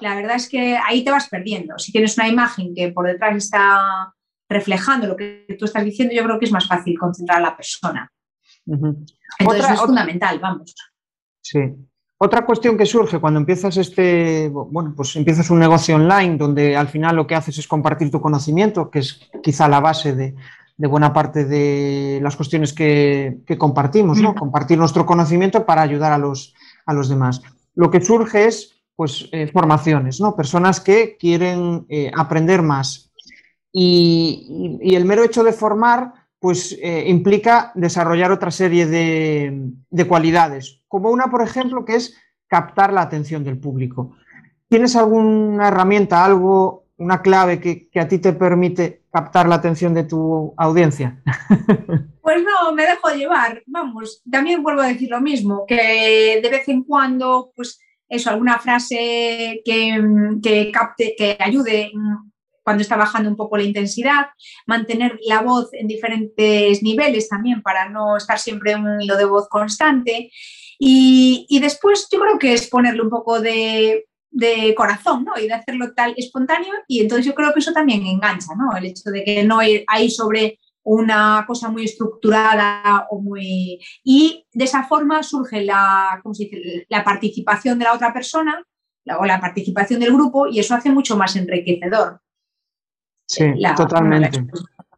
la 0.00 0.16
verdad 0.16 0.36
es 0.36 0.48
que 0.48 0.76
ahí 0.76 1.04
te 1.04 1.10
vas 1.10 1.28
perdiendo. 1.28 1.78
Si 1.78 1.92
tienes 1.92 2.16
una 2.18 2.28
imagen 2.28 2.74
que 2.74 2.90
por 2.90 3.06
detrás 3.06 3.36
está 3.36 4.12
reflejando 4.48 5.06
lo 5.06 5.16
que 5.16 5.46
tú 5.58 5.66
estás 5.66 5.84
diciendo, 5.84 6.14
yo 6.14 6.24
creo 6.24 6.38
que 6.38 6.46
es 6.46 6.52
más 6.52 6.66
fácil 6.66 6.98
concentrar 6.98 7.38
a 7.38 7.42
la 7.42 7.56
persona. 7.56 8.10
Entonces 8.66 9.70
es 9.70 9.80
fundamental, 9.80 10.38
vamos. 10.40 10.74
Sí. 11.40 11.60
Otra 12.18 12.46
cuestión 12.46 12.78
que 12.78 12.86
surge 12.86 13.18
cuando 13.18 13.40
empiezas 13.40 13.76
este, 13.76 14.48
bueno, 14.48 14.94
pues 14.96 15.16
empiezas 15.16 15.50
un 15.50 15.58
negocio 15.58 15.96
online 15.96 16.36
donde 16.36 16.76
al 16.76 16.88
final 16.88 17.16
lo 17.16 17.26
que 17.26 17.34
haces 17.34 17.58
es 17.58 17.66
compartir 17.66 18.10
tu 18.10 18.20
conocimiento, 18.20 18.90
que 18.90 19.00
es 19.00 19.20
quizá 19.42 19.68
la 19.68 19.80
base 19.80 20.14
de, 20.14 20.34
buena 20.76 21.12
parte 21.12 21.44
de 21.44 22.20
las 22.22 22.36
cuestiones 22.36 22.72
que, 22.72 23.42
compartimos, 23.58 24.20
¿no? 24.20 24.34
Compartir 24.34 24.78
nuestro 24.78 25.04
conocimiento 25.04 25.66
para 25.66 25.82
ayudar 25.82 26.12
a 26.12 26.18
los, 26.18 26.54
a 26.86 26.94
los 26.94 27.08
demás. 27.08 27.42
Lo 27.74 27.90
que 27.90 28.00
surge 28.00 28.46
es, 28.46 28.74
pues, 28.96 29.28
eh, 29.32 29.48
formaciones, 29.48 30.20
¿no? 30.20 30.36
Personas 30.36 30.80
que 30.80 31.16
quieren 31.18 31.84
eh, 31.88 32.12
aprender 32.16 32.62
más. 32.62 33.12
Y, 33.76 34.78
el 34.94 35.04
mero 35.04 35.24
hecho 35.24 35.42
de 35.42 35.52
formar, 35.52 36.12
pues, 36.44 36.78
eh, 36.82 37.04
implica 37.06 37.72
desarrollar 37.74 38.30
otra 38.30 38.50
serie 38.50 38.84
de, 38.84 39.70
de 39.88 40.06
cualidades 40.06 40.82
como 40.88 41.08
una, 41.08 41.30
por 41.30 41.40
ejemplo, 41.40 41.86
que 41.86 41.94
es 41.94 42.20
captar 42.48 42.92
la 42.92 43.00
atención 43.00 43.42
del 43.44 43.56
público. 43.56 44.14
¿Tienes 44.68 44.94
alguna 44.94 45.68
herramienta, 45.68 46.22
algo, 46.22 46.84
una 46.98 47.22
clave 47.22 47.58
que, 47.60 47.88
a 47.98 48.08
ti 48.08 48.18
te 48.18 48.34
permite 48.34 49.04
captar 49.10 49.48
la 49.48 49.54
atención 49.54 49.94
de 49.94 50.04
tu 50.04 50.52
audiencia? 50.58 51.22
Pues 52.20 52.42
no, 52.42 52.74
me 52.74 52.82
dejo 52.82 53.08
llevar. 53.14 53.62
Vamos, 53.66 54.22
también 54.30 54.62
vuelvo 54.62 54.80
a 54.80 54.88
decir 54.88 55.10
lo 55.10 55.20
mismo, 55.20 55.64
que 55.66 56.40
de 56.42 56.50
vez 56.50 56.68
en 56.68 56.82
cuando, 56.82 57.52
pues 57.54 57.78
eso, 58.08 58.30
alguna 58.30 58.58
frase 58.58 59.62
que, 59.64 60.38
que 60.42 60.70
capte, 60.72 61.14
que 61.16 61.36
ayude 61.38 61.90
cuando 62.64 62.82
está 62.82 62.96
bajando 62.96 63.28
un 63.28 63.36
poco 63.36 63.56
la 63.56 63.62
intensidad, 63.62 64.26
mantener 64.66 65.18
la 65.26 65.42
voz 65.42 65.68
en 65.72 65.86
diferentes 65.86 66.82
niveles 66.82 67.28
también 67.28 67.62
para 67.62 67.88
no 67.88 68.16
estar 68.16 68.38
siempre 68.38 68.72
en 68.72 68.84
un 68.84 69.00
hilo 69.00 69.16
de 69.16 69.26
voz 69.26 69.48
constante 69.48 70.30
y, 70.78 71.58
después 71.60 72.08
yo 72.10 72.20
creo 72.20 72.38
que 72.38 72.54
es 72.54 72.68
ponerle 72.68 73.02
un 73.02 73.10
poco 73.10 73.40
de, 73.40 74.04
corazón, 74.76 75.24
¿no? 75.24 75.40
Y 75.40 75.46
de 75.46 75.54
hacerlo 75.54 75.92
tal 75.94 76.12
espontáneo 76.16 76.72
y 76.88 77.00
entonces 77.00 77.24
yo 77.24 77.34
creo 77.34 77.52
que 77.52 77.60
eso 77.60 77.72
también 77.72 78.04
engancha, 78.04 78.54
¿no? 78.56 78.76
El 78.76 78.86
hecho 78.86 79.10
de 79.10 79.22
que 79.22 79.44
no 79.44 79.60
hay 79.60 80.10
sobre 80.10 80.58
una 80.82 81.44
cosa 81.46 81.70
muy 81.70 81.84
estructurada 81.84 83.06
o 83.10 83.20
muy... 83.20 83.80
Y 84.02 84.46
de 84.52 84.64
esa 84.64 84.84
forma 84.84 85.22
surge 85.22 85.64
la, 85.64 86.22
la 86.88 87.04
participación 87.04 87.78
de 87.78 87.84
la 87.86 87.94
otra 87.94 88.12
persona 88.12 88.62
o 89.18 89.24
la 89.24 89.40
participación 89.40 90.00
del 90.00 90.12
grupo 90.12 90.46
y 90.46 90.58
eso 90.58 90.74
hace 90.74 90.90
mucho 90.90 91.16
más 91.16 91.36
enriquecedor. 91.36 92.20
Sí, 93.34 93.44
totalmente. 93.76 94.38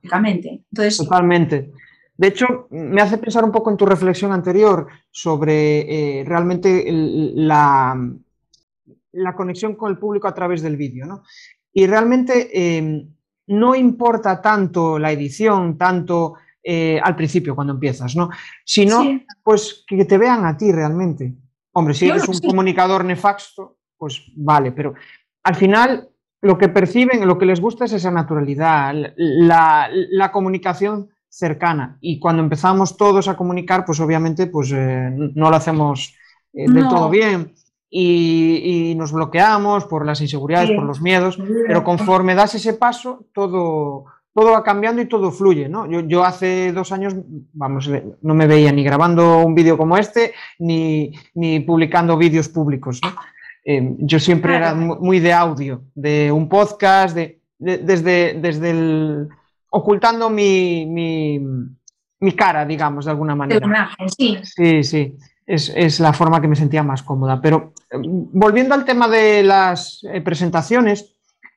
Entonces, 0.02 0.96
totalmente. 0.98 1.72
De 2.16 2.28
hecho, 2.28 2.68
me 2.70 3.02
hace 3.02 3.18
pensar 3.18 3.44
un 3.44 3.52
poco 3.52 3.70
en 3.70 3.76
tu 3.76 3.84
reflexión 3.84 4.32
anterior 4.32 4.88
sobre 5.10 6.20
eh, 6.20 6.24
realmente 6.24 6.84
la, 6.88 7.94
conexión 9.36 9.74
con 9.74 9.90
el 9.90 9.98
público 9.98 10.26
a 10.26 10.34
través 10.34 10.62
del 10.62 10.76
vídeo. 10.76 11.22
Y 11.72 11.86
realmente 11.86 12.76
em, 12.76 13.06
no 13.48 13.74
importa 13.74 14.40
tanto 14.40 14.98
la 14.98 15.12
edición, 15.12 15.76
tanto 15.76 16.34
eh, 16.62 16.98
al 17.02 17.14
principio 17.14 17.54
cuando 17.54 17.74
empiezas, 17.74 18.16
¿no? 18.16 18.30
sino 18.64 19.04
pues 19.42 19.84
que 19.86 20.04
te 20.04 20.18
vean 20.18 20.44
a 20.46 20.56
ti 20.56 20.72
realmente. 20.72 21.34
Hombre, 21.72 21.92
si 21.92 22.08
eres 22.08 22.26
un 22.26 22.38
comunicador 22.40 23.04
nefasto, 23.04 23.76
pues 23.98 24.22
vale, 24.34 24.72
pero 24.72 24.94
al 25.44 25.54
final 25.54 26.08
lo 26.46 26.58
que 26.58 26.68
perciben, 26.68 27.26
lo 27.26 27.38
que 27.38 27.46
les 27.46 27.60
gusta 27.60 27.84
es 27.84 27.92
esa 27.92 28.10
naturalidad, 28.10 28.94
la, 29.16 29.88
la 29.92 30.32
comunicación 30.32 31.10
cercana. 31.28 31.98
Y 32.00 32.18
cuando 32.18 32.42
empezamos 32.42 32.96
todos 32.96 33.28
a 33.28 33.36
comunicar, 33.36 33.84
pues 33.84 34.00
obviamente 34.00 34.46
pues, 34.46 34.72
eh, 34.72 35.10
no 35.12 35.50
lo 35.50 35.56
hacemos 35.56 36.14
eh, 36.52 36.70
del 36.70 36.88
todo 36.88 37.10
bien 37.10 37.52
y, 37.90 38.94
nos 38.96 39.12
bloqueamos 39.12 39.84
por 39.84 40.06
las 40.06 40.20
inseguridades, 40.20 40.70
por 40.70 40.84
los 40.84 41.00
miedos, 41.00 41.38
pero 41.66 41.84
conforme 41.84 42.34
das 42.34 42.54
ese 42.54 42.74
paso, 42.74 43.26
todo, 43.32 44.06
todo 44.32 44.52
va 44.52 44.62
cambiando 44.62 45.02
y 45.02 45.06
todo 45.06 45.30
fluye. 45.30 45.68
¿no? 45.68 45.86
Yo, 45.86 46.24
hace 46.24 46.72
dos 46.72 46.92
años, 46.92 47.14
vamos, 47.52 47.90
no 48.22 48.34
me 48.34 48.46
veía 48.46 48.72
ni 48.72 48.84
grabando 48.84 49.44
un 49.44 49.54
vídeo 49.54 49.76
como 49.76 49.98
este, 49.98 50.32
ni, 50.58 51.12
ni 51.34 51.60
publicando 51.60 52.16
vídeos 52.16 52.48
públicos. 52.48 53.00
Eh, 53.68 53.96
yo 53.98 54.20
siempre 54.20 54.56
era 54.56 54.74
muy 54.74 55.18
de 55.18 55.32
audio, 55.32 55.82
de 55.94 56.30
un 56.30 56.48
podcast, 56.48 57.16
de 57.16 57.40
desde, 57.58 58.34
desde 58.34 58.70
el 58.70 59.28
ocultando 59.70 60.30
mi, 60.30 60.86
mi, 60.86 62.32
cara, 62.32 62.64
digamos, 62.64 63.04
de 63.04 63.10
alguna 63.10 63.34
manera. 63.34 63.90
sí. 64.16 64.38
Sí, 64.42 64.82
sí. 64.82 65.16
Es, 65.46 66.00
la 66.00 66.12
forma 66.12 66.40
que 66.40 66.48
me 66.48 66.56
sentía 66.56 66.82
más 66.82 67.02
cómoda. 67.04 67.40
Pero 67.40 67.72
eh, 67.90 67.98
volviendo 68.02 68.74
al 68.74 68.84
tema 68.84 69.06
de 69.08 69.44
las 69.44 70.00
eh, 70.12 70.20
presentaciones, 70.20 71.14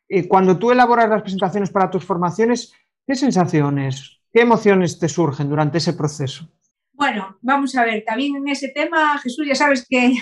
eh, 0.08 0.28
cuando 0.28 0.60
tú 0.60 0.72
elaboras 0.72 1.10
las 1.10 1.24
presentaciones 1.24 1.72
para 1.72 1.89
tus 1.89 2.06
formaciones, 2.06 2.74
¿qué 3.08 3.15
sensaciones, 3.15 4.22
qué 4.32 4.41
emociones 4.41 5.00
te 5.00 5.10
surgen 5.10 5.50
durante 5.50 5.80
ese 5.80 5.93
proceso? 5.93 6.48
Bueno, 6.93 7.38
vamos 7.41 7.76
a 7.76 7.84
ver, 7.84 8.04
también 8.06 8.36
en 8.36 8.48
ese 8.50 8.67
tema, 8.69 9.17
Jesús, 9.19 9.48
ya 9.48 9.56
sabes 9.56 9.88
que 9.89 10.13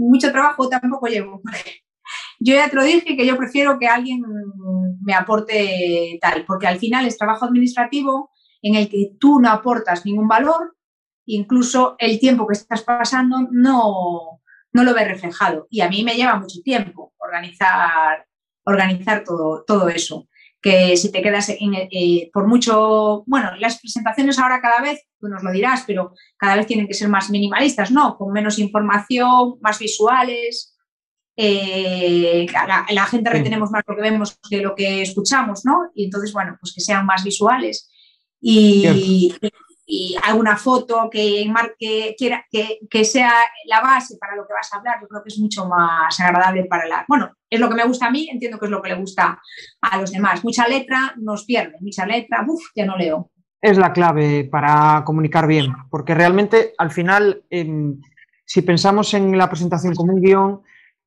mucho 0.00 0.32
trabajo 0.32 0.68
tampoco 0.68 1.06
llevo. 1.06 1.42
Yo 2.42 2.54
ya 2.54 2.70
te 2.70 2.76
lo 2.76 2.84
dije 2.84 3.16
que 3.16 3.26
yo 3.26 3.36
prefiero 3.36 3.78
que 3.78 3.86
alguien 3.86 4.22
me 5.02 5.14
aporte 5.14 6.18
tal, 6.22 6.44
porque 6.46 6.66
al 6.66 6.78
final 6.78 7.06
es 7.06 7.18
trabajo 7.18 7.44
administrativo 7.44 8.30
en 8.62 8.76
el 8.76 8.88
que 8.88 9.12
tú 9.18 9.40
no 9.40 9.50
aportas 9.50 10.06
ningún 10.06 10.26
valor, 10.26 10.74
incluso 11.26 11.96
el 11.98 12.18
tiempo 12.18 12.46
que 12.46 12.54
estás 12.54 12.82
pasando 12.82 13.46
no, 13.50 14.40
no 14.72 14.84
lo 14.84 14.94
ves 14.94 15.08
reflejado. 15.08 15.66
Y 15.70 15.82
a 15.82 15.88
mí 15.88 16.02
me 16.02 16.14
lleva 16.14 16.38
mucho 16.38 16.60
tiempo 16.62 17.12
organizar, 17.18 18.26
organizar 18.64 19.22
todo, 19.22 19.64
todo 19.66 19.88
eso. 19.88 20.26
Que 20.62 20.96
si 20.96 21.10
te 21.10 21.22
quedas 21.22 21.48
en, 21.48 21.74
eh, 21.74 22.30
por 22.32 22.46
mucho, 22.46 23.24
bueno, 23.26 23.50
las 23.58 23.80
presentaciones 23.80 24.38
ahora 24.38 24.60
cada 24.60 24.80
vez, 24.80 25.00
tú 25.18 25.28
nos 25.28 25.42
lo 25.42 25.50
dirás, 25.52 25.84
pero 25.86 26.12
cada 26.36 26.56
vez 26.56 26.66
tienen 26.66 26.86
que 26.86 26.94
ser 26.94 27.08
más 27.08 27.30
minimalistas, 27.30 27.90
¿no? 27.90 28.16
Con 28.18 28.32
menos 28.32 28.58
información, 28.58 29.58
más 29.60 29.78
visuales, 29.78 30.76
eh, 31.42 32.46
la, 32.90 33.06
gente 33.06 33.30
retenemos 33.30 33.70
más 33.70 33.82
lo 33.86 33.96
que 33.96 34.02
vemos 34.02 34.38
que 34.50 34.60
lo 34.60 34.74
que 34.74 35.00
escuchamos, 35.00 35.64
¿no? 35.64 35.90
Y 35.94 36.04
entonces, 36.04 36.34
bueno, 36.34 36.58
pues 36.60 36.74
que 36.74 36.82
sean 36.82 37.06
más 37.06 37.24
visuales. 37.24 37.90
Y, 38.42 39.34
y 39.90 40.16
alguna 40.22 40.56
foto 40.56 41.08
que 41.10 41.44
marque, 41.50 42.14
quiera, 42.16 42.44
que, 42.50 42.78
que, 42.88 43.04
sea 43.04 43.32
la 43.66 43.80
base 43.80 44.16
para 44.18 44.36
lo 44.36 44.46
que 44.46 44.54
vas 44.54 44.72
a 44.72 44.78
hablar, 44.78 44.98
yo 45.00 45.08
creo 45.08 45.22
que 45.22 45.28
es 45.28 45.38
mucho 45.38 45.66
más 45.66 46.18
agradable 46.20 46.64
para 46.64 46.86
la... 46.86 47.04
Bueno, 47.08 47.32
es 47.48 47.58
lo 47.58 47.68
que 47.68 47.74
me 47.74 47.84
gusta 47.84 48.06
a 48.06 48.10
mí, 48.10 48.28
entiendo 48.30 48.58
que 48.58 48.66
es 48.66 48.70
lo 48.70 48.80
que 48.80 48.90
le 48.90 48.94
gusta 48.96 49.40
a 49.80 49.98
los 49.98 50.12
demás. 50.12 50.44
Mucha 50.44 50.68
letra 50.68 51.14
nos 51.16 51.44
pierde, 51.44 51.76
mucha 51.80 52.06
letra, 52.06 52.44
uff, 52.46 52.62
ya 52.74 52.86
no 52.86 52.96
leo. 52.96 53.30
Es 53.60 53.76
la 53.76 53.92
clave 53.92 54.44
para 54.44 55.02
comunicar 55.04 55.46
bien, 55.46 55.72
porque 55.90 56.14
realmente 56.14 56.72
al 56.78 56.90
final, 56.90 57.42
eh, 57.50 57.68
si 58.44 58.62
pensamos 58.62 59.12
en 59.14 59.36
la 59.36 59.50
presentación 59.50 59.94
como 59.94 60.14
un 60.14 60.22
guion, 60.22 60.62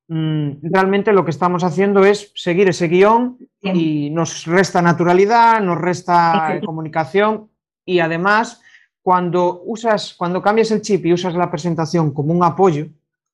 Mm, 0.06 0.58
realmente 0.62 1.12
lo 1.12 1.24
que 1.24 1.30
estamos 1.30 1.64
haciendo 1.64 2.04
es 2.04 2.30
seguir 2.34 2.68
ese 2.68 2.88
guion 2.88 3.38
y 3.62 4.10
nos 4.10 4.44
resta 4.44 4.82
naturalidad, 4.82 5.62
nos 5.62 5.78
resta 5.78 6.60
comunicación 6.64 7.50
y 7.86 8.00
además 8.00 8.60
cuando 9.04 9.60
usas, 9.66 10.14
cuando 10.14 10.40
cambias 10.40 10.70
el 10.70 10.80
chip 10.80 11.04
y 11.04 11.12
usas 11.12 11.34
la 11.34 11.50
presentación 11.50 12.14
como 12.14 12.32
un 12.32 12.42
apoyo, 12.42 12.86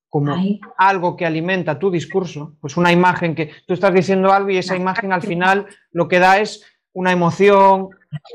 como 0.08 0.34
algo 0.76 1.16
que 1.16 1.24
alimenta 1.24 1.78
tu 1.78 1.92
discurso, 1.92 2.56
pues 2.60 2.76
una 2.76 2.90
imagen 2.90 3.36
que 3.36 3.52
tú 3.68 3.74
estás 3.74 3.94
diciendo 3.94 4.32
algo 4.32 4.50
y 4.50 4.56
esa 4.56 4.74
imagen 4.74 5.12
al 5.12 5.22
final 5.22 5.66
lo 5.92 6.08
que 6.08 6.18
da 6.18 6.40
es 6.40 6.64
una 6.92 7.12
emoción, 7.12 7.90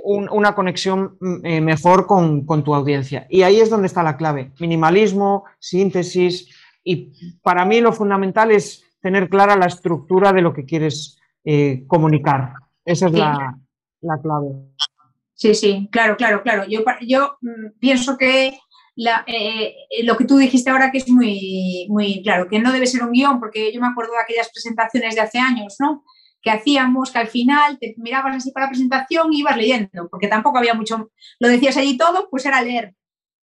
una 0.05 0.55
conexión 0.55 1.17
mm, 1.19 1.45
eh, 1.45 1.59
mejor 1.59 2.07
con, 2.07 2.45
con 2.45 2.63
tu 2.63 2.73
audiencia. 2.73 3.27
Y 3.29 3.41
ahí 3.41 3.59
es 3.59 3.69
donde 3.69 3.87
está 3.87 4.01
la 4.01 4.15
clave. 4.15 4.53
Minimalismo, 4.61 5.43
síntesis, 5.59 6.47
y 6.85 7.37
para 7.41 7.65
mí 7.65 7.81
lo 7.81 7.91
fundamental 7.91 8.51
es 8.51 8.85
tener 9.01 9.27
clara 9.27 9.57
la 9.57 9.65
estructura 9.65 10.31
de 10.31 10.41
lo 10.41 10.53
que 10.53 10.63
quieres 10.63 11.19
eh, 11.43 11.83
comunicar. 11.87 12.53
Esa 12.85 13.07
es 13.07 13.11
la, 13.11 13.57
clave. 14.23 14.55
Sí, 15.35 15.53
sí, 15.53 15.89
claro, 15.91 16.15
claro, 16.17 16.41
claro. 16.41 16.65
Yo, 16.67 16.83
yo 17.01 17.37
mm, 17.41 17.77
pienso 17.79 18.17
que 18.17 18.57
eh, 19.27 19.75
lo 20.03 20.15
que 20.15 20.25
tú 20.25 20.37
dijiste 20.37 20.69
ahora 20.69 20.89
que 20.91 20.99
es 20.99 21.09
muy, 21.09 21.85
muy 21.89 22.23
claro, 22.23 22.47
que 22.47 22.59
no 22.59 22.71
debe 22.71 22.87
ser 22.87 23.03
un 23.03 23.11
guion, 23.11 23.39
porque 23.39 23.73
yo 23.73 23.81
me 23.81 23.87
acuerdo 23.87 24.13
de 24.13 24.21
aquellas 24.21 24.49
presentaciones 24.49 25.15
de 25.15 25.21
hace 25.21 25.37
años, 25.39 25.75
¿no? 25.79 26.03
Que 26.41 26.51
hacíamos, 26.51 27.11
que 27.11 27.19
al 27.19 27.27
final 27.27 27.77
te 27.79 27.95
mirabas 27.97 28.37
así 28.37 28.51
para 28.51 28.67
la 28.67 28.69
presentación 28.71 29.33
y 29.33 29.39
ibas 29.39 29.57
leyendo, 29.57 30.07
porque 30.09 30.27
tampoco 30.27 30.57
había 30.57 30.73
mucho, 30.73 31.11
lo 31.39 31.47
decías 31.49 31.75
allí 31.77 31.97
todo, 31.97 32.29
pues 32.29 32.45
era 32.45 32.61
leer. 32.61 32.93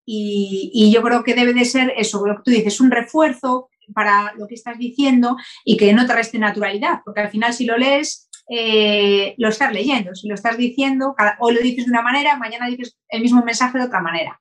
Y, 0.04 0.90
yo 0.92 1.02
creo 1.02 1.22
que 1.22 1.34
debe 1.34 1.54
de 1.54 1.64
ser 1.64 1.92
eso, 1.96 2.26
lo 2.26 2.36
que 2.36 2.42
tú 2.44 2.50
dices, 2.50 2.80
un 2.80 2.90
refuerzo 2.90 3.68
para 3.94 4.32
lo 4.36 4.46
que 4.48 4.54
estás 4.54 4.78
diciendo 4.78 5.36
y 5.64 5.76
que 5.76 5.92
no 5.92 6.06
te 6.06 6.14
reste 6.14 6.38
naturalidad, 6.38 7.00
porque 7.04 7.20
al 7.20 7.30
final 7.30 7.52
si 7.52 7.66
lo 7.66 7.76
lees, 7.76 8.28
eh, 8.48 9.34
lo 9.38 9.48
estás 9.48 9.72
leyendo, 9.72 10.14
si 10.14 10.28
lo 10.28 10.34
estás 10.34 10.56
diciendo, 10.56 11.14
hoy 11.40 11.54
lo 11.54 11.60
dices 11.60 11.86
de 11.86 11.90
una 11.90 12.02
manera, 12.02 12.36
mañana 12.36 12.66
dices 12.66 12.98
el 13.08 13.22
mismo 13.22 13.42
mensaje 13.42 13.78
de 13.78 13.84
otra 13.84 14.00
manera. 14.00 14.40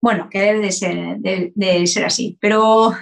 Bueno, 0.00 0.28
que 0.28 0.40
debe 0.40 0.60
de 0.60 1.86
ser, 1.86 2.04
así, 2.04 2.36
pero, 2.40 2.92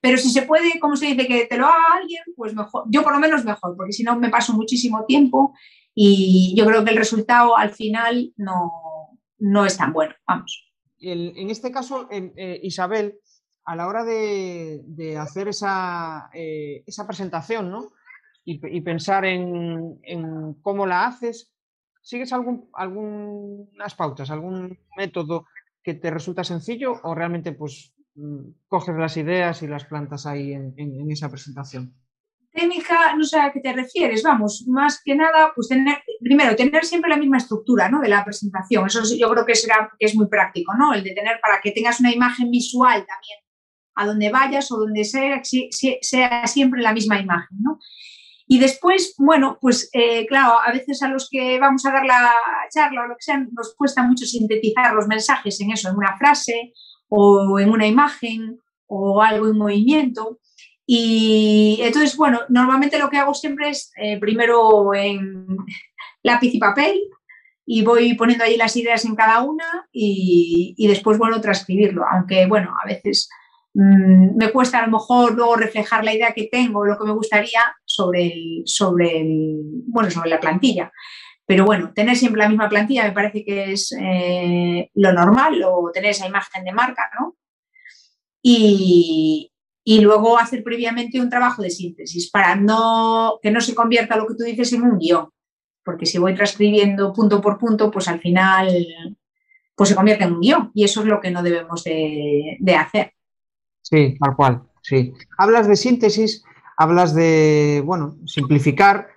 pero 0.00 0.16
si 0.18 0.30
se 0.30 0.42
puede, 0.42 0.78
como 0.78 0.96
se 0.96 1.06
dice, 1.06 1.26
que 1.26 1.46
te 1.46 1.56
lo 1.56 1.66
haga 1.66 1.96
alguien, 2.00 2.22
pues 2.36 2.54
mejor, 2.54 2.84
yo 2.88 3.02
por 3.02 3.12
lo 3.12 3.18
menos 3.18 3.44
mejor, 3.44 3.76
porque 3.76 3.92
si 3.92 4.04
no 4.04 4.18
me 4.18 4.30
paso 4.30 4.52
muchísimo 4.52 5.04
tiempo 5.06 5.54
y 5.94 6.54
yo 6.56 6.64
creo 6.66 6.84
que 6.84 6.92
el 6.92 6.96
resultado 6.96 7.56
al 7.56 7.70
final 7.70 8.32
no, 8.36 8.70
no 9.38 9.66
es 9.66 9.76
tan 9.76 9.92
bueno, 9.92 10.14
vamos. 10.26 10.64
En 11.00 11.50
este 11.50 11.70
caso, 11.70 12.08
eh, 12.10 12.60
Isabel, 12.62 13.18
a 13.68 13.76
la 13.76 13.86
hora 13.86 14.02
de, 14.02 15.16
hacer 15.20 15.48
esa, 15.48 16.30
eh, 16.32 16.82
presentación 17.06 17.70
y, 18.50 18.80
pensar 18.80 19.24
en, 19.24 19.98
cómo 20.62 20.86
la 20.86 21.06
haces, 21.06 21.52
¿sigues 22.00 22.32
algún, 22.32 22.70
algunas 22.72 23.94
pautas, 23.94 24.30
algún 24.30 24.78
método 24.96 25.46
que 25.82 25.94
te 25.94 26.10
resulta 26.10 26.44
sencillo 26.44 26.94
o 27.02 27.14
realmente 27.14 27.52
pues, 27.52 27.94
mm, 28.14 28.50
coges 28.66 28.96
las 28.96 29.16
ideas 29.16 29.62
y 29.62 29.66
las 29.66 29.84
plantas 29.84 30.26
ahí 30.26 30.52
en 30.52 31.10
esa 31.10 31.30
presentación? 31.30 31.94
técnica, 32.58 33.14
no 33.14 33.24
sé 33.24 33.38
a 33.38 33.52
qué 33.52 33.60
te 33.60 33.72
refieres, 33.72 34.22
vamos, 34.22 34.64
más 34.66 35.00
que 35.04 35.14
nada, 35.14 35.52
pues 35.54 35.68
tener, 35.68 35.98
primero, 36.20 36.56
tener 36.56 36.84
siempre 36.84 37.10
la 37.10 37.16
misma 37.16 37.38
estructura, 37.38 37.88
¿no? 37.88 38.00
De 38.00 38.08
la 38.08 38.24
presentación, 38.24 38.86
eso 38.86 39.02
yo 39.16 39.30
creo 39.30 39.46
que, 39.46 39.54
será, 39.54 39.90
que 39.98 40.06
es 40.06 40.14
muy 40.14 40.28
práctico, 40.28 40.74
¿no? 40.74 40.92
El 40.92 41.04
de 41.04 41.12
tener 41.12 41.40
para 41.40 41.60
que 41.60 41.72
tengas 41.72 42.00
una 42.00 42.12
imagen 42.12 42.50
visual 42.50 43.06
también, 43.06 43.38
a 43.94 44.06
donde 44.06 44.30
vayas 44.30 44.70
o 44.72 44.76
donde 44.78 45.04
sea, 45.04 45.40
sea 45.42 46.46
siempre 46.46 46.82
la 46.82 46.92
misma 46.92 47.20
imagen, 47.20 47.58
¿no? 47.60 47.78
Y 48.50 48.58
después, 48.58 49.14
bueno, 49.18 49.58
pues 49.60 49.90
eh, 49.92 50.26
claro, 50.26 50.58
a 50.58 50.72
veces 50.72 51.02
a 51.02 51.08
los 51.08 51.28
que 51.30 51.60
vamos 51.60 51.84
a 51.84 51.92
dar 51.92 52.06
la 52.06 52.32
charla 52.74 53.02
o 53.02 53.06
lo 53.06 53.14
que 53.14 53.22
sea, 53.22 53.38
nos 53.38 53.74
cuesta 53.76 54.02
mucho 54.02 54.24
sintetizar 54.24 54.94
los 54.94 55.06
mensajes 55.06 55.60
en 55.60 55.70
eso, 55.70 55.90
en 55.90 55.96
una 55.96 56.16
frase 56.16 56.72
o 57.08 57.60
en 57.60 57.70
una 57.70 57.86
imagen 57.86 58.58
o 58.86 59.22
algo 59.22 59.48
en 59.48 59.58
movimiento. 59.58 60.40
Y 60.86 61.78
entonces, 61.82 62.16
bueno, 62.16 62.40
normalmente 62.48 62.98
lo 62.98 63.10
que 63.10 63.18
hago 63.18 63.34
siempre 63.34 63.68
es 63.68 63.92
eh, 64.02 64.18
primero 64.18 64.94
en 64.94 65.46
lápiz 66.22 66.54
y 66.54 66.58
papel 66.58 66.98
y 67.66 67.82
voy 67.84 68.14
poniendo 68.14 68.44
ahí 68.44 68.56
las 68.56 68.74
ideas 68.76 69.04
en 69.04 69.14
cada 69.14 69.42
una 69.42 69.86
y, 69.92 70.74
después 70.88 71.18
vuelvo 71.18 71.36
a 71.36 71.42
transcribirlo, 71.42 72.02
aunque 72.10 72.46
bueno, 72.46 72.74
a 72.82 72.86
veces 72.86 73.28
mm, 73.74 74.38
me 74.38 74.50
cuesta 74.50 74.78
a 74.78 74.86
lo 74.86 74.92
mejor 74.92 75.34
luego 75.34 75.56
reflejar 75.56 76.02
la 76.02 76.14
idea 76.14 76.32
que 76.32 76.48
tengo, 76.50 76.86
lo 76.86 76.98
que 76.98 77.04
me 77.04 77.12
gustaría 77.12 77.60
sobre, 77.98 78.26
el, 78.26 78.62
sobre, 78.64 79.20
el, 79.20 79.60
bueno, 79.86 80.10
sobre 80.10 80.30
la 80.30 80.40
plantilla. 80.40 80.92
Pero 81.44 81.64
bueno, 81.64 81.92
tener 81.94 82.16
siempre 82.16 82.42
la 82.42 82.48
misma 82.48 82.68
plantilla 82.68 83.04
me 83.04 83.12
parece 83.12 83.44
que 83.44 83.72
es 83.72 83.92
eh, 83.98 84.90
lo 84.94 85.12
normal, 85.12 85.62
o 85.66 85.90
tener 85.92 86.10
esa 86.10 86.26
imagen 86.26 86.64
de 86.64 86.72
marca, 86.72 87.10
¿no? 87.18 87.36
Y, 88.42 89.50
y 89.84 90.00
luego 90.00 90.38
hacer 90.38 90.62
previamente 90.62 91.20
un 91.20 91.30
trabajo 91.30 91.62
de 91.62 91.70
síntesis 91.70 92.30
para 92.30 92.54
no, 92.54 93.38
que 93.42 93.50
no 93.50 93.60
se 93.60 93.74
convierta 93.74 94.16
lo 94.16 94.26
que 94.26 94.34
tú 94.34 94.44
dices 94.44 94.72
en 94.74 94.82
un 94.82 94.98
guion, 94.98 95.30
porque 95.82 96.06
si 96.06 96.18
voy 96.18 96.34
transcribiendo 96.34 97.12
punto 97.12 97.40
por 97.40 97.58
punto, 97.58 97.90
pues 97.90 98.06
al 98.06 98.20
final 98.20 98.68
pues 99.74 99.88
se 99.88 99.94
convierte 99.94 100.24
en 100.24 100.34
un 100.34 100.40
guion 100.40 100.70
y 100.74 100.84
eso 100.84 101.00
es 101.00 101.06
lo 101.06 101.20
que 101.20 101.30
no 101.30 101.42
debemos 101.42 101.84
de, 101.84 102.58
hacer. 102.78 103.14
Sí, 103.80 104.14
tal 104.20 104.36
cual, 104.36 104.62
sí. 104.82 105.12
Hablas 105.38 105.66
de 105.66 105.76
síntesis, 105.76 106.44
hablas 106.78 107.12
de, 107.14 107.82
bueno, 107.84 108.16
simplificar. 108.24 109.08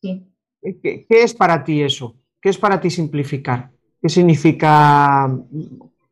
Sí. 0.00 0.24
¿Qué, 0.62 1.06
es 1.08 1.34
para 1.34 1.64
ti 1.64 1.82
eso? 1.82 2.16
¿Qué 2.40 2.48
es 2.48 2.56
para 2.56 2.80
ti 2.80 2.90
simplificar? 2.90 3.70
¿Qué 4.00 4.08
significa 4.08 5.28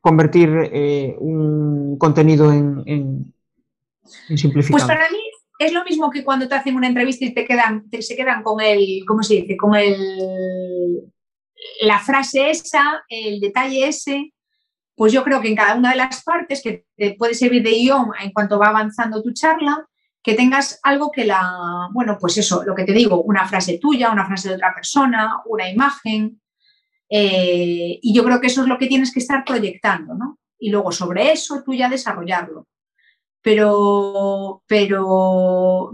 convertir 0.01 0.51
eh, 0.73 1.16
un 1.19 1.97
contenido 1.97 2.53
en, 2.53 3.33
pues 4.71 4.85
para 4.85 5.11
mí 5.11 5.19
es 5.59 5.73
lo 5.73 5.85
mismo 5.85 6.11
que 6.11 6.23
cuando 6.23 6.47
te 6.47 6.55
hacen 6.55 6.77
una 6.77 6.87
entrevista 6.87 7.25
y 7.25 7.35
te 7.35 7.45
quedan, 7.45 7.88
se 8.01 8.14
quedan 8.14 8.42
con 8.42 8.61
el, 8.61 9.05
¿cómo 9.07 9.23
se 9.23 9.35
dice? 9.35 9.57
Con 9.57 9.75
el, 9.75 11.12
la 11.81 11.99
frase 11.99 12.51
esa, 12.51 13.05
el 13.09 13.40
detalle 13.40 13.88
ese. 13.88 14.33
Pues 14.95 15.12
yo 15.12 15.25
creo 15.25 15.40
que 15.40 15.49
en 15.49 15.57
cada 15.57 15.75
una 15.75 15.90
de 15.90 15.97
las 15.97 16.23
partes, 16.23 16.62
que 16.62 16.87
te 16.97 17.14
puede 17.14 17.35
servir 17.35 17.62
de 17.62 17.71
guion 17.71 18.11
en 18.21 18.33
cuanto 18.33 18.59
va 18.59 18.69
avanzando 18.69 19.23
tu 19.23 19.33
charla, 19.33 19.87
que 20.26 20.34
tengas 20.34 20.80
algo 20.82 21.12
que 21.12 21.24
la, 21.24 21.88
bueno, 21.92 22.18
pues 22.20 22.36
eso, 22.36 22.64
lo 22.64 22.74
que 22.74 22.82
te 22.84 22.92
digo, 22.92 23.22
una 23.22 23.46
frase 23.46 23.78
tuya, 23.78 24.10
una 24.10 24.26
frase 24.26 24.48
de 24.48 24.56
otra 24.56 24.74
persona, 24.74 25.36
una 25.46 25.70
imagen. 25.70 26.42
Eh, 27.08 28.00
y 28.02 28.12
yo 28.12 28.24
creo 28.24 28.40
que 28.40 28.48
eso 28.48 28.62
es 28.62 28.68
lo 28.68 28.76
que 28.76 28.88
tienes 28.88 29.12
que 29.14 29.20
estar 29.20 29.44
proyectando, 29.44 30.14
¿no? 30.14 30.40
Y 30.58 30.70
luego 30.70 30.90
sobre 30.90 31.30
eso 31.30 31.62
tú 31.64 31.72
ya 31.74 31.88
desarrollarlo 31.88 32.66
pero, 33.46 34.64
pero 34.66 35.92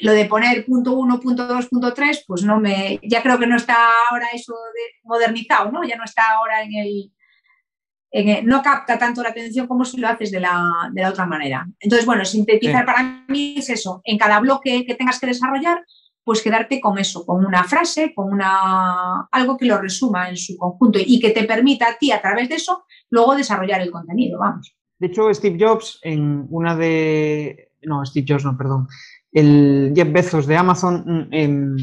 lo 0.00 0.12
de 0.12 0.24
poner 0.24 0.64
punto 0.64 0.94
uno, 0.94 1.20
punto 1.20 1.46
dos, 1.46 1.66
punto 1.68 1.92
tres, 1.92 2.24
pues 2.26 2.44
no 2.44 2.58
me, 2.58 2.98
ya 3.02 3.22
creo 3.22 3.38
que 3.38 3.46
no 3.46 3.56
está 3.56 3.76
ahora 4.10 4.28
eso 4.32 4.54
modernizado, 5.02 5.70
¿no? 5.70 5.84
Ya 5.84 5.96
no 5.96 6.04
está 6.04 6.32
ahora 6.32 6.62
en 6.62 6.72
el, 6.72 7.12
no 8.44 8.62
capta 8.62 8.98
tanto 8.98 9.22
la 9.22 9.30
atención 9.30 9.66
como 9.66 9.84
si 9.84 9.98
lo 9.98 10.08
haces 10.08 10.30
de 10.30 10.40
la, 10.40 10.90
de 10.92 11.02
la 11.02 11.10
otra 11.10 11.26
manera. 11.26 11.66
Entonces, 11.80 12.06
bueno, 12.06 12.24
sintetizar 12.24 12.86
para 12.86 13.24
mí 13.28 13.56
es 13.58 13.68
eso, 13.70 14.00
en 14.04 14.18
cada 14.18 14.40
bloque 14.40 14.84
que 14.86 14.94
tengas 14.94 15.20
que 15.20 15.26
desarrollar, 15.26 15.84
pues 16.24 16.42
quedarte 16.42 16.80
con 16.80 16.98
eso, 16.98 17.24
con 17.24 17.44
una 17.44 17.64
frase, 17.64 18.12
con 18.14 18.32
una, 18.32 19.28
algo 19.32 19.56
que 19.56 19.64
lo 19.64 19.78
resuma 19.78 20.28
en 20.28 20.36
su 20.36 20.56
conjunto 20.56 20.98
y 21.00 21.18
que 21.20 21.30
te 21.30 21.44
permita 21.44 21.88
a 21.88 21.98
ti 21.98 22.12
a 22.12 22.20
través 22.20 22.48
de 22.48 22.56
eso 22.56 22.84
luego 23.10 23.34
desarrollar 23.34 23.80
el 23.80 23.90
contenido, 23.90 24.38
vamos. 24.38 24.74
De 24.98 25.06
hecho, 25.06 25.32
Steve 25.32 25.56
Jobs, 25.58 26.00
en 26.02 26.46
una 26.50 26.76
de. 26.76 27.70
No, 27.82 28.04
Steve 28.04 28.26
Jobs, 28.28 28.44
no, 28.44 28.56
perdón. 28.56 28.88
El 29.32 29.92
Jeff 29.94 30.12
Bezos 30.12 30.46
de 30.46 30.56
Amazon 30.56 31.04
mm, 31.06 31.28
em, 31.30 31.76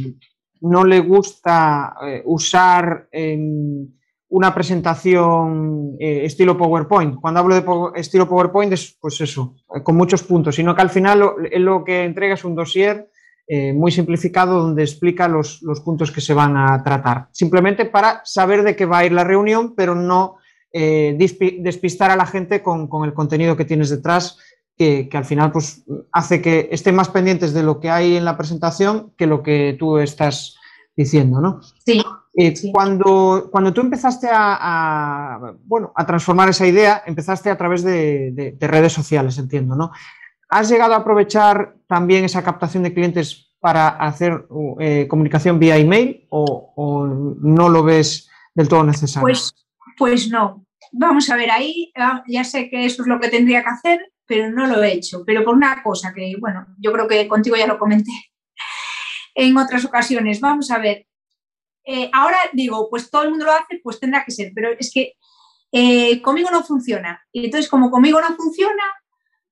no 0.61 0.83
le 0.83 0.99
gusta 0.99 1.95
eh, 2.03 2.21
usar 2.25 3.07
em, 3.11 3.87
una 4.29 4.53
presentación 4.53 5.95
eh, 5.99 6.25
estilo 6.25 6.57
PowerPoint. 6.57 7.15
Cuando 7.19 7.39
hablo 7.39 7.55
de 7.55 7.99
estilo 7.99 8.27
PowerPoint 8.27 8.73
es 8.73 8.97
pues 8.99 9.21
eso, 9.21 9.55
eh, 9.73 9.83
con 9.83 9.95
muchos 9.95 10.23
puntos, 10.23 10.55
sino 10.55 10.75
que 10.75 10.81
al 10.81 10.89
final 10.89 11.19
lo, 11.19 11.35
lo, 11.57 11.83
que 11.83 12.03
entrega 12.03 12.33
es 12.33 12.43
un 12.43 12.55
dossier 12.55 13.09
eh, 13.47 13.73
muy 13.73 13.91
simplificado 13.91 14.61
donde 14.61 14.83
explica 14.83 15.27
los, 15.27 15.61
puntos 15.83 16.11
que 16.11 16.21
se 16.21 16.33
van 16.33 16.57
a 16.57 16.83
tratar. 16.83 17.27
Simplemente 17.31 17.85
para 17.85 18.21
saber 18.25 18.63
de 18.63 18.75
qué 18.75 18.85
va 18.85 18.99
a 18.99 19.05
ir 19.05 19.11
la 19.11 19.23
reunión, 19.23 19.75
pero 19.75 19.95
no 19.95 20.37
despistar 20.73 22.11
a 22.11 22.17
la 22.17 22.25
gente 22.25 22.61
con, 22.61 22.89
el 23.05 23.13
contenido 23.13 23.55
que 23.55 23.63
tienes 23.63 23.89
detrás, 23.89 24.39
que, 24.77 25.07
al 25.13 25.23
final 25.23 25.53
pues, 25.53 25.85
hace 26.11 26.41
que 26.41 26.67
estén 26.69 26.95
más 26.95 27.07
pendientes 27.07 27.53
de 27.53 27.63
lo 27.63 27.79
que 27.79 27.89
hay 27.89 28.17
en 28.17 28.25
la 28.25 28.35
presentación 28.35 29.13
que 29.17 29.25
lo 29.25 29.41
que 29.41 29.77
tú 29.79 29.99
estás 29.99 30.57
diciendo, 30.97 31.39
¿no? 31.39 31.61
Sí. 31.85 32.03
Eh, 32.37 32.53
cuando, 32.73 33.47
cuando 33.49 33.71
tú 33.71 33.79
empezaste 33.79 34.27
a, 34.29 35.53
bueno, 35.63 35.93
a 35.95 36.05
transformar 36.05 36.49
esa 36.49 36.67
idea, 36.67 37.01
empezaste 37.05 37.49
a 37.49 37.57
través 37.57 37.81
de, 37.81 38.57
redes 38.59 38.91
sociales, 38.91 39.37
entiendo, 39.37 39.75
¿no? 39.75 39.91
¿Has 40.49 40.69
llegado 40.69 40.93
a 40.93 40.97
aprovechar 40.97 41.75
también 41.87 42.25
esa 42.25 42.43
captación 42.43 42.83
de 42.83 42.93
clientes 42.93 43.55
para 43.61 43.87
hacer 43.87 44.47
eh, 44.81 45.07
comunicación 45.07 45.59
vía 45.59 45.77
email 45.77 46.27
o, 46.29 47.07
no 47.41 47.69
lo 47.69 47.83
ves 47.83 48.29
del 48.53 48.67
todo 48.67 48.83
necesario? 48.83 49.21
Pues, 49.21 49.53
pues 49.97 50.29
no. 50.29 50.65
Vamos 50.91 51.29
a 51.29 51.37
ver, 51.37 51.51
ahí 51.51 51.93
ah, 51.95 52.21
ya 52.27 52.43
sé 52.43 52.69
que 52.69 52.85
eso 52.85 53.01
es 53.01 53.07
lo 53.07 53.19
que 53.19 53.29
tendría 53.29 53.63
que 53.63 53.69
hacer, 53.69 54.11
pero 54.25 54.51
no 54.51 54.67
lo 54.67 54.83
he 54.83 54.91
hecho. 54.91 55.23
Pero 55.25 55.45
por 55.45 55.55
una 55.55 55.81
cosa 55.81 56.13
que, 56.13 56.33
bueno, 56.39 56.67
yo 56.79 56.91
creo 56.91 57.07
que 57.07 57.29
contigo 57.29 57.55
ya 57.55 57.65
lo 57.65 57.79
comenté 57.79 58.11
en 59.35 59.57
otras 59.57 59.85
ocasiones. 59.85 60.41
Vamos 60.41 60.69
a 60.69 60.79
ver, 60.79 61.07
eh, 61.85 62.09
ahora 62.13 62.37
digo, 62.53 62.89
pues 62.89 63.09
todo 63.11 63.23
el 63.23 63.29
mundo 63.29 63.45
lo 63.45 63.51
hace, 63.51 63.79
pues 63.83 63.99
tendrá 63.99 64.25
que 64.25 64.31
ser, 64.31 64.51
pero 64.55 64.71
es 64.77 64.91
que 64.91 65.13
eh, 65.71 66.21
conmigo 66.21 66.49
no 66.51 66.63
funciona. 66.63 67.21
Y 67.31 67.45
entonces, 67.45 67.69
como 67.69 67.91
conmigo 67.91 68.19
no 68.21 68.35
funciona, 68.35 68.83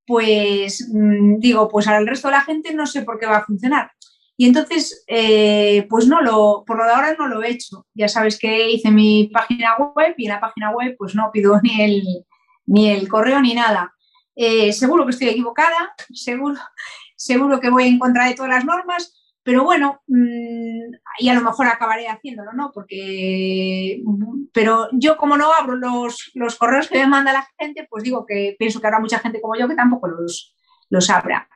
pues 0.06 0.90
mm, 0.92 1.38
digo, 1.40 1.70
pues 1.70 1.88
al 1.88 2.08
resto 2.08 2.28
de 2.28 2.34
la 2.34 2.42
gente 2.42 2.74
no 2.74 2.88
sé 2.88 3.04
por 3.04 3.20
qué 3.20 3.28
va 3.28 3.38
a 3.38 3.46
funcionar. 3.46 3.92
Y 4.36 4.48
entonces, 4.48 5.04
eh, 5.08 5.86
pues 5.90 6.08
no 6.08 6.22
lo, 6.22 6.64
por 6.66 6.78
lo 6.78 6.86
de 6.86 6.92
ahora 6.92 7.16
no 7.18 7.28
lo 7.28 7.44
he 7.44 7.52
hecho. 7.52 7.86
Ya 7.94 8.08
sabes 8.08 8.40
que 8.40 8.72
hice 8.72 8.90
mi 8.90 9.30
página 9.32 9.78
web 9.78 10.16
y 10.18 10.26
en 10.26 10.32
la 10.32 10.42
página 10.42 10.72
web 10.72 10.96
pues 10.98 11.14
no 11.16 11.30
pido 11.32 11.60
ni 11.64 11.82
el, 11.82 12.04
ni 12.66 12.90
el 12.90 13.08
correo 13.08 13.40
ni 13.42 13.54
nada. 13.54 13.94
seguro 14.72 15.06
que 15.06 15.12
estoy 15.12 15.30
equivocada, 15.30 15.94
seguro, 16.14 16.60
seguro 17.16 17.60
que 17.60 17.70
voy 17.70 17.88
en 17.88 18.00
contra 18.00 18.26
de 18.28 18.34
todas 18.34 18.50
las 18.52 18.66
normas, 18.66 19.23
pero 19.44 19.64
bueno, 19.64 20.02
mm, 20.08 20.94
y 21.20 21.30
a 21.30 21.34
lo 21.34 21.42
mejor 21.42 21.68
acabaré 21.68 22.08
haciéndolo, 22.08 22.54
¿no? 22.54 22.72
Porque, 22.74 24.02
pero 24.54 24.88
yo 24.94 25.18
como 25.18 25.38
no 25.38 25.54
abro 25.54 25.76
los, 25.76 26.32
los, 26.34 26.56
correos 26.56 26.88
que 26.88 27.00
me 27.00 27.08
manda 27.08 27.34
la 27.34 27.48
gente, 27.60 27.86
pues 27.90 28.04
digo 28.04 28.26
que 28.26 28.56
pienso 28.58 28.80
que 28.80 28.88
habrá 28.88 29.00
mucha 29.00 29.20
gente 29.20 29.42
como 29.42 29.56
yo 29.56 29.68
que 29.68 29.76
tampoco 29.76 30.08
los, 30.08 30.56
los 30.90 31.10
abra. 31.10 31.50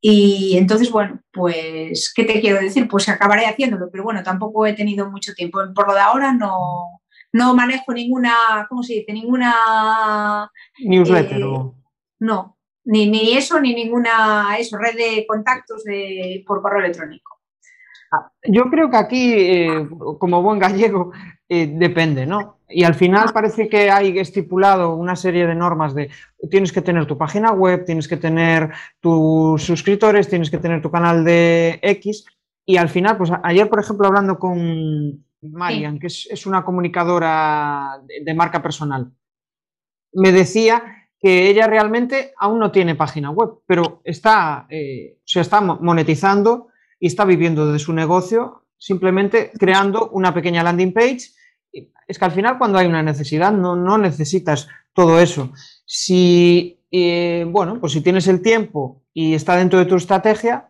Y 0.00 0.58
entonces, 0.58 0.90
bueno, 0.90 1.22
pues, 1.32 2.12
¿qué 2.14 2.24
te 2.24 2.38
quiero 2.42 2.60
decir? 2.60 2.86
Pues 2.88 3.08
acabaré 3.08 3.46
haciéndolo, 3.46 3.88
pero 3.90 4.04
bueno, 4.04 4.22
tampoco 4.22 4.66
he 4.66 4.74
tenido 4.74 5.10
mucho 5.10 5.32
tiempo. 5.32 5.60
Por 5.74 5.88
lo 5.88 5.94
de 5.94 6.00
ahora 6.00 6.34
no, 6.34 7.00
no 7.32 7.54
manejo 7.54 7.94
ninguna, 7.94 8.66
¿cómo 8.68 8.82
se 8.82 8.94
dice? 8.94 9.14
Ninguna... 9.14 10.50
Newsletter. 10.78 11.40
Eh, 11.40 11.72
no, 12.20 12.58
ni, 12.84 13.08
ni 13.08 13.36
eso, 13.36 13.60
ni 13.60 13.74
ninguna 13.74 14.56
eso, 14.58 14.76
red 14.78 14.96
de 14.96 15.26
contactos 15.26 15.84
de, 15.84 16.44
por 16.46 16.62
correo 16.62 16.80
electrónico. 16.80 17.38
Ah, 18.12 18.30
yo 18.44 18.64
creo 18.70 18.90
que 18.90 18.96
aquí, 18.96 19.32
eh, 19.34 19.88
como 20.18 20.42
buen 20.42 20.58
gallego, 20.58 21.12
eh, 21.48 21.72
depende, 21.72 22.26
¿no? 22.26 22.60
Y 22.68 22.84
al 22.84 22.94
final 22.94 23.32
parece 23.32 23.68
que 23.68 23.90
hay 23.90 24.18
estipulado 24.18 24.94
una 24.94 25.16
serie 25.16 25.46
de 25.46 25.54
normas 25.54 25.94
de 25.94 26.10
tienes 26.50 26.72
que 26.72 26.82
tener 26.82 27.06
tu 27.06 27.16
página 27.18 27.52
web, 27.52 27.84
tienes 27.84 28.08
que 28.08 28.16
tener 28.16 28.70
tus 29.00 29.62
suscriptores, 29.62 30.28
tienes 30.28 30.50
que 30.50 30.58
tener 30.58 30.82
tu 30.82 30.90
canal 30.90 31.24
de 31.24 31.78
X. 31.82 32.24
Y 32.66 32.76
al 32.76 32.88
final, 32.88 33.16
pues 33.16 33.30
ayer, 33.42 33.68
por 33.68 33.80
ejemplo, 33.80 34.06
hablando 34.06 34.38
con 34.38 35.24
Marian, 35.42 35.98
que 35.98 36.06
es, 36.06 36.46
una 36.46 36.64
comunicadora 36.64 38.00
de 38.24 38.34
marca 38.34 38.62
personal, 38.62 39.12
me 40.14 40.32
decía 40.32 41.03
que 41.24 41.48
ella 41.48 41.66
realmente 41.66 42.34
aún 42.36 42.58
no 42.58 42.70
tiene 42.70 42.96
página 42.96 43.30
web, 43.30 43.60
pero 43.64 44.02
está, 44.04 44.66
eh, 44.68 45.20
se 45.24 45.40
está 45.40 45.62
monetizando 45.62 46.68
y 47.00 47.06
está 47.06 47.24
viviendo 47.24 47.72
de 47.72 47.78
su 47.78 47.94
negocio 47.94 48.66
simplemente 48.76 49.50
creando 49.58 50.10
una 50.10 50.34
pequeña 50.34 50.62
landing 50.62 50.92
page. 50.92 51.30
Es 52.06 52.18
que 52.18 52.24
al 52.26 52.32
final 52.32 52.58
cuando 52.58 52.76
hay 52.76 52.88
una 52.88 53.02
necesidad 53.02 53.52
no, 53.52 53.74
no 53.74 53.96
necesitas 53.96 54.68
todo 54.92 55.18
eso. 55.18 55.50
Si, 55.86 56.78
eh, 56.90 57.46
bueno, 57.48 57.80
pues 57.80 57.94
si 57.94 58.02
tienes 58.02 58.28
el 58.28 58.42
tiempo 58.42 59.00
y 59.14 59.32
está 59.32 59.56
dentro 59.56 59.78
de 59.78 59.86
tu 59.86 59.96
estrategia, 59.96 60.68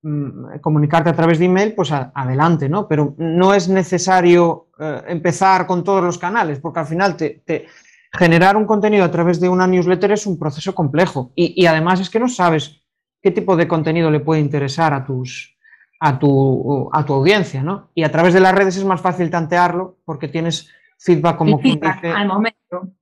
mm, 0.00 0.60
comunicarte 0.62 1.10
a 1.10 1.14
través 1.14 1.38
de 1.38 1.44
email, 1.44 1.74
pues 1.74 1.92
adelante, 1.92 2.66
¿no? 2.70 2.88
Pero 2.88 3.14
no 3.18 3.52
es 3.52 3.68
necesario 3.68 4.68
eh, 4.80 5.02
empezar 5.08 5.66
con 5.66 5.84
todos 5.84 6.02
los 6.02 6.16
canales, 6.16 6.60
porque 6.60 6.80
al 6.80 6.86
final 6.86 7.14
te, 7.14 7.66
generar 8.12 8.56
un 8.56 8.66
contenido 8.66 9.04
a 9.04 9.10
través 9.10 9.40
de 9.40 9.48
una 9.48 9.66
newsletter 9.66 10.12
es 10.12 10.26
un 10.26 10.38
proceso 10.38 10.74
complejo 10.74 11.32
y, 11.34 11.64
además 11.66 12.00
es 12.00 12.10
que 12.10 12.20
no 12.20 12.28
sabes 12.28 12.82
qué 13.22 13.30
tipo 13.30 13.56
de 13.56 13.68
contenido 13.68 14.10
le 14.10 14.20
puede 14.20 14.40
interesar 14.40 14.92
a, 14.92 15.04
tus, 15.04 15.56
a, 16.00 16.18
tu, 16.18 16.90
a 16.92 17.04
tu 17.04 17.14
audiencia, 17.14 17.62
¿no? 17.62 17.90
Y 17.94 18.02
a 18.02 18.12
través 18.12 18.34
de 18.34 18.40
las 18.40 18.54
redes 18.54 18.76
es 18.76 18.84
más 18.84 19.00
fácil 19.00 19.30
tantearlo 19.30 19.98
porque 20.04 20.28
tienes 20.28 20.68
feedback 20.98 21.36
como 21.36 21.58
feedback 21.58 22.04
al 22.04 22.28
momento. 22.28 22.92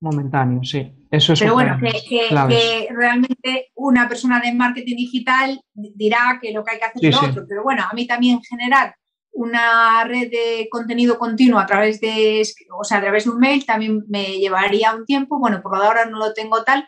Momentáneo, 0.00 0.64
sí. 0.64 1.00
Eso 1.10 1.32
es 1.32 1.40
Pero 1.40 1.54
bueno, 1.54 1.78
que, 1.78 2.88
realmente 2.90 3.72
una 3.74 4.08
persona 4.08 4.40
de 4.40 4.54
marketing 4.54 4.96
digital 4.96 5.60
dirá 5.74 6.38
que 6.40 6.52
lo 6.52 6.64
que 6.64 6.72
hay 6.72 6.78
que 6.78 6.84
hacer 6.84 7.04
es 7.04 7.20
lo 7.20 7.28
otro. 7.28 7.44
Pero 7.48 7.62
bueno, 7.62 7.84
a 7.90 7.92
mí 7.94 8.06
también 8.06 8.40
generar 8.42 8.94
una 9.32 10.04
red 10.04 10.30
de 10.30 10.68
contenido 10.70 11.18
continuo 11.18 11.58
a 11.58 11.66
través 11.66 12.00
de, 12.00 12.42
o 12.78 12.84
sea, 12.84 12.98
a 12.98 13.00
través 13.00 13.24
de 13.24 13.30
un 13.30 13.38
mail 13.38 13.64
también 13.64 14.04
me 14.08 14.38
llevaría 14.38 14.94
un 14.94 15.04
tiempo. 15.04 15.38
Bueno, 15.38 15.62
por 15.62 15.74
lo 15.74 15.80
de 15.82 15.86
ahora 15.86 16.06
no 16.06 16.18
lo 16.18 16.32
tengo 16.32 16.62
tal, 16.64 16.86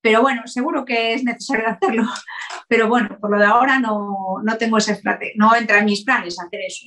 pero 0.00 0.22
bueno, 0.22 0.42
seguro 0.46 0.84
que 0.84 1.14
es 1.14 1.24
necesario 1.24 1.66
hacerlo. 1.68 2.04
Pero 2.68 2.88
bueno, 2.88 3.18
por 3.20 3.30
lo 3.30 3.38
de 3.38 3.46
ahora 3.46 3.78
no, 3.78 4.36
no 4.42 4.56
tengo 4.58 4.78
esa 4.78 4.92
estrategia, 4.92 5.34
no 5.36 5.54
entra 5.54 5.78
en 5.78 5.86
mis 5.86 6.04
planes 6.04 6.38
hacer 6.40 6.60
eso. 6.66 6.86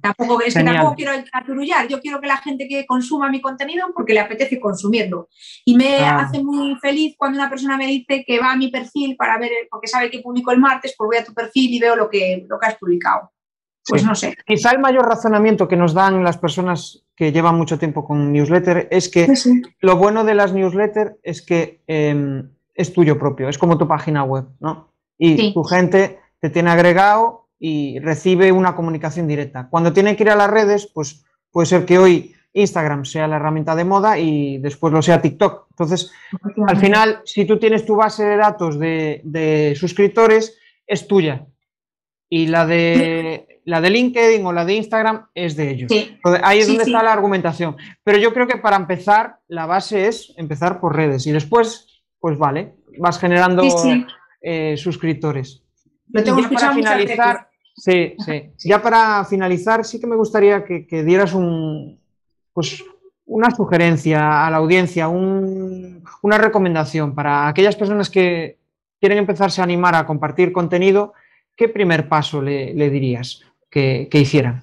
Tampoco, 0.00 0.40
es 0.42 0.54
que 0.54 0.62
tampoco 0.62 0.94
quiero 0.94 1.10
aturullar, 1.32 1.88
yo 1.88 2.00
quiero 2.00 2.20
que 2.20 2.28
la 2.28 2.36
gente 2.36 2.68
que 2.68 2.86
consuma 2.86 3.28
mi 3.30 3.40
contenido 3.40 3.88
porque 3.94 4.14
le 4.14 4.20
apetece 4.20 4.60
consumirlo. 4.60 5.28
Y 5.64 5.74
me 5.74 5.98
hace 6.04 6.40
muy 6.40 6.76
feliz 6.76 7.16
cuando 7.18 7.38
una 7.38 7.50
persona 7.50 7.76
me 7.76 7.88
dice 7.88 8.24
que 8.24 8.38
va 8.38 8.52
a 8.52 8.56
mi 8.56 8.68
perfil 8.68 9.16
para 9.16 9.38
ver, 9.38 9.50
porque 9.68 9.88
sabe 9.88 10.08
que 10.08 10.20
publico 10.20 10.52
el 10.52 10.60
martes, 10.60 10.94
pues 10.96 11.08
voy 11.08 11.16
a 11.16 11.24
tu 11.24 11.34
perfil 11.34 11.74
y 11.74 11.80
veo 11.80 11.96
lo 11.96 12.08
que, 12.08 12.46
lo 12.48 12.60
que 12.60 12.66
has 12.66 12.76
publicado. 12.76 13.32
Pues 13.88 14.04
no 14.04 14.14
sé. 14.14 14.36
Quizá 14.44 14.72
el 14.72 14.80
mayor 14.80 15.06
razonamiento 15.06 15.68
que 15.68 15.76
nos 15.76 15.94
dan 15.94 16.24
las 16.24 16.38
personas 16.38 17.04
que 17.14 17.32
llevan 17.32 17.56
mucho 17.56 17.78
tiempo 17.78 18.04
con 18.04 18.32
newsletter 18.32 18.88
es 18.90 19.08
que 19.08 19.32
lo 19.80 19.96
bueno 19.96 20.24
de 20.24 20.34
las 20.34 20.52
newsletters 20.52 21.12
es 21.22 21.42
que 21.42 21.82
em, 21.86 22.50
es 22.74 22.92
tuyo 22.92 23.18
propio, 23.18 23.48
es 23.48 23.58
como 23.58 23.78
tu 23.78 23.86
página 23.86 24.24
web, 24.24 24.46
¿no? 24.60 24.92
Y 25.18 25.54
tu 25.54 25.64
gente 25.64 26.18
te 26.40 26.50
tiene 26.50 26.70
agregado 26.70 27.48
y 27.58 27.98
recibe 28.00 28.52
una 28.52 28.76
comunicación 28.76 29.26
directa. 29.26 29.68
Cuando 29.70 29.92
tiene 29.92 30.14
que 30.14 30.24
ir 30.24 30.30
a 30.30 30.36
las 30.36 30.50
redes, 30.50 30.90
pues 30.92 31.24
puede 31.50 31.66
ser 31.66 31.86
que 31.86 31.98
hoy 31.98 32.34
Instagram 32.52 33.04
sea 33.04 33.28
la 33.28 33.36
herramienta 33.36 33.74
de 33.74 33.84
moda 33.84 34.18
y 34.18 34.58
después 34.58 34.92
lo 34.92 35.00
sea 35.00 35.22
TikTok. 35.22 35.68
Entonces, 35.70 36.12
al 36.66 36.76
final, 36.76 37.20
si 37.24 37.46
tú 37.46 37.58
tienes 37.58 37.86
tu 37.86 37.96
base 37.96 38.24
de 38.24 38.36
datos 38.36 38.78
de, 38.78 39.22
de 39.24 39.74
suscriptores, 39.74 40.58
es 40.86 41.08
tuya. 41.08 41.46
Y 42.28 42.48
la 42.48 42.66
de 42.66 43.55
la 43.66 43.80
de 43.80 43.90
LinkedIn 43.90 44.46
o 44.46 44.52
la 44.52 44.64
de 44.64 44.74
Instagram 44.74 45.26
es 45.34 45.56
de 45.56 45.70
ellos. 45.70 45.90
ahí 46.44 46.60
es 46.60 46.68
donde 46.68 46.84
está 46.84 47.02
la 47.02 47.12
argumentación. 47.12 47.76
Pero 48.04 48.16
yo 48.16 48.32
creo 48.32 48.46
que 48.46 48.58
para 48.58 48.76
empezar, 48.76 49.40
la 49.48 49.66
base 49.66 50.06
es 50.06 50.32
empezar 50.36 50.80
por 50.80 50.94
redes 50.94 51.26
y 51.26 51.32
después, 51.32 52.04
pues 52.20 52.38
vale, 52.38 52.76
vas 52.98 53.18
generando 53.18 53.64
eh, 54.40 54.76
suscriptores. 54.76 55.64
Lo 56.12 56.22
tengo 56.22 56.40
ya 56.42 56.48
para 56.48 56.74
finalizar, 56.74 57.48
sí, 57.74 58.14
sí. 58.24 58.52
Ya 58.68 58.80
para 58.80 59.24
finalizar, 59.24 59.84
sí 59.84 60.00
que 60.00 60.06
me 60.06 60.14
gustaría 60.14 60.64
que, 60.64 61.02
dieras 61.02 61.34
un, 61.34 62.00
pues, 62.52 62.84
una 63.24 63.50
sugerencia 63.50 64.46
a 64.46 64.50
la 64.50 64.58
audiencia, 64.58 65.08
una 65.08 66.38
recomendación 66.38 67.16
para 67.16 67.48
aquellas 67.48 67.74
personas 67.74 68.10
que 68.10 68.58
quieren 69.00 69.18
empezarse 69.18 69.60
a 69.60 69.64
animar 69.64 69.96
a 69.96 70.06
compartir 70.06 70.52
contenido. 70.52 71.14
¿Qué 71.56 71.68
primer 71.68 72.08
paso 72.08 72.40
le 72.40 72.90
dirías? 72.90 73.42
Que, 73.76 74.18
hicieran? 74.18 74.62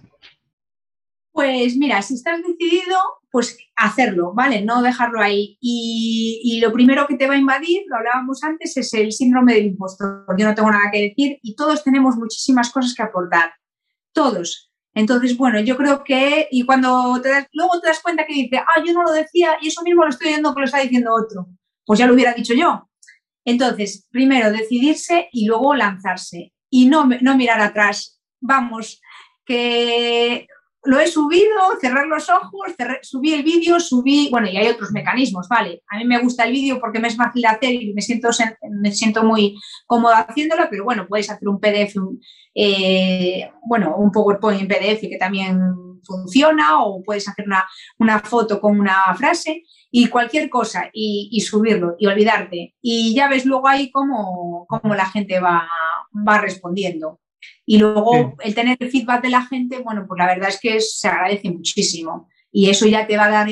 Pues 1.31 1.75
mira, 1.77 2.01
si 2.01 2.15
estás 2.15 2.41
decidido, 2.41 2.97
pues 3.31 3.57
hacerlo, 3.75 4.33
¿vale? 4.33 4.63
No 4.63 4.81
dejarlo 4.81 5.21
ahí. 5.21 5.57
Y, 5.59 6.59
lo 6.61 6.71
primero 6.71 7.05
que 7.07 7.15
te 7.15 7.27
va 7.27 7.35
a 7.35 7.37
invadir, 7.37 7.83
lo 7.87 7.97
hablábamos 7.97 8.43
antes, 8.43 8.75
es 8.77 8.93
el 8.93 9.11
síndrome 9.11 9.53
del 9.53 9.65
impostor. 9.65 10.25
Yo 10.37 10.47
no 10.47 10.55
tengo 10.55 10.71
nada 10.71 10.89
que 10.91 11.01
decir 11.01 11.39
y 11.41 11.55
todos 11.55 11.83
tenemos 11.83 12.15
muchísimas 12.15 12.71
cosas 12.71 12.93
que 12.95 13.03
aportar. 13.03 13.53
Todos. 14.13 14.71
Entonces, 14.95 15.35
bueno, 15.37 15.59
yo 15.59 15.75
creo 15.75 16.03
que, 16.03 16.47
y 16.51 16.65
cuando 16.65 17.19
te 17.21 17.29
das, 17.29 17.47
luego 17.51 17.79
te 17.81 17.87
das 17.87 18.01
cuenta 18.01 18.25
que 18.27 18.33
dice, 18.33 18.57
ah, 18.57 18.83
yo 18.85 18.93
no 18.93 19.03
lo 19.03 19.11
decía 19.11 19.57
y 19.59 19.67
eso 19.67 19.81
mismo 19.81 20.03
lo 20.03 20.09
estoy 20.09 20.27
viendo 20.27 20.53
que 20.53 20.59
lo 20.59 20.65
está 20.65 20.79
diciendo 20.79 21.11
otro, 21.13 21.47
pues 21.83 21.99
ya 21.99 22.05
lo 22.05 22.13
hubiera 22.13 22.33
dicho 22.33 22.53
yo. 22.53 22.87
Entonces, 23.43 24.07
primero 24.11 24.51
decidirse 24.51 25.29
y 25.31 25.47
luego 25.47 25.73
lanzarse. 25.75 26.53
y 26.69 26.87
no, 26.87 27.07
no 27.21 27.37
mirar 27.37 27.59
atrás. 27.61 28.22
Vamos, 28.45 29.01
que 29.45 30.47
lo 30.85 30.99
he 30.99 31.07
subido, 31.07 31.47
cerrar 31.79 32.07
los 32.07 32.29
ojos, 32.29 32.73
subí 33.03 33.33
el 33.33 33.43
vídeo, 33.43 33.79
subí, 33.79 34.27
bueno, 34.29 34.49
y 34.49 34.57
hay 34.57 34.67
otros 34.67 34.91
mecanismos, 34.91 35.47
¿vale? 35.47 35.81
A 35.87 35.97
mí 35.97 36.03
me 36.03 36.19
gusta 36.19 36.43
el 36.43 36.51
vídeo 36.51 36.79
porque 36.79 36.99
me 36.99 37.07
es 37.07 37.15
fácil 37.15 37.45
hacer 37.45 37.73
y 37.73 37.93
me 37.93 38.01
siento, 38.01 38.29
me 38.69 38.91
siento 38.91 39.23
muy 39.23 39.57
cómoda 39.87 40.25
haciéndolo, 40.27 40.67
pero 40.69 40.83
bueno, 40.83 41.07
puedes 41.07 41.29
hacer 41.29 41.47
un 41.47 41.59
PDF, 41.61 41.95
eh, 42.53 43.49
bueno, 43.65 43.95
un 43.95 44.11
PowerPoint 44.11 44.61
en 44.61 44.67
PDF 44.67 45.01
que 45.01 45.17
también 45.17 45.57
funciona 46.03 46.83
o 46.83 47.01
puedes 47.01 47.29
hacer 47.29 47.45
una, 47.97 48.19
foto 48.19 48.59
con 48.59 48.77
una 48.77 49.15
frase 49.15 49.63
y 49.89 50.07
cualquier 50.07 50.49
cosa 50.49 50.89
y, 50.91 51.39
subirlo 51.39 51.95
y 51.97 52.07
olvidarte. 52.07 52.75
Y 52.81 53.15
ya 53.15 53.29
ves 53.29 53.45
luego 53.45 53.69
ahí 53.69 53.89
cómo, 53.89 54.65
cómo 54.67 54.95
la 54.95 55.05
gente 55.05 55.39
va, 55.39 55.65
va 56.27 56.39
respondiendo. 56.39 57.21
Y 57.65 57.79
luego 57.79 58.35
el 58.39 58.55
tener 58.55 58.77
el 58.79 58.89
feedback 58.89 59.21
de 59.21 59.29
la 59.29 59.45
gente, 59.45 59.79
bueno, 59.79 60.05
pues 60.07 60.17
la 60.17 60.27
verdad 60.27 60.49
es 60.49 60.59
que 60.59 60.79
se 60.79 61.07
agradece 61.07 61.49
muchísimo. 61.51 62.29
Y 62.51 62.69
eso 62.69 62.85
ya 62.85 63.07
te 63.07 63.17
va 63.17 63.25
a 63.25 63.31
dar 63.31 63.47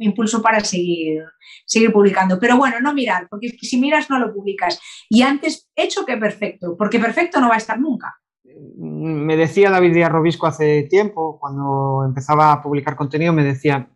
impulso 0.00 0.40
para 0.40 0.60
seguir, 0.60 1.22
seguir 1.66 1.92
publicando. 1.92 2.38
Pero 2.40 2.56
bueno, 2.56 2.80
no 2.80 2.94
mirar, 2.94 3.28
porque 3.28 3.50
si 3.50 3.76
miras 3.78 4.08
no 4.08 4.18
lo 4.18 4.32
publicas. 4.32 4.80
Y 5.10 5.20
antes 5.20 5.68
hecho 5.76 6.06
que 6.06 6.16
perfecto, 6.16 6.74
porque 6.76 6.98
perfecto 6.98 7.40
no 7.40 7.48
va 7.48 7.56
a 7.56 7.58
estar 7.58 7.78
nunca. 7.78 8.16
Me 8.78 9.36
decía 9.36 9.70
David 9.70 9.92
Díaz 9.92 10.10
Robisco 10.10 10.46
hace 10.46 10.84
tiempo, 10.84 11.38
cuando 11.38 12.04
empezaba 12.06 12.52
a 12.52 12.62
publicar 12.62 12.96
contenido, 12.96 13.34
me 13.34 13.44
decía, 13.44 13.90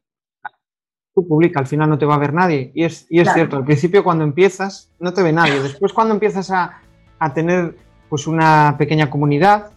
tú 1.15 1.27
publica, 1.27 1.61
al 1.61 1.67
final 1.67 1.89
no 1.89 1.99
te 1.99 2.07
va 2.07 2.15
a 2.15 2.19
ver 2.19 2.33
nadie. 2.33 2.73
Y 2.75 2.85
es, 2.85 3.07
y 3.09 3.21
es 3.21 3.33
cierto, 3.33 3.57
al 3.57 3.65
principio 3.65 4.05
cuando 4.05 4.25
empiezas 4.25 4.93
no 4.99 5.13
te 5.13 5.23
ve 5.23 5.33
nadie. 5.33 5.63
Después 5.63 5.93
cuando 5.93 6.15
empiezas 6.15 6.51
a, 6.51 6.83
a 7.19 7.33
tener 7.33 7.77
pues 8.13 8.27
una 8.27 8.75
pequeña 8.77 9.09
comunidad, 9.09 9.71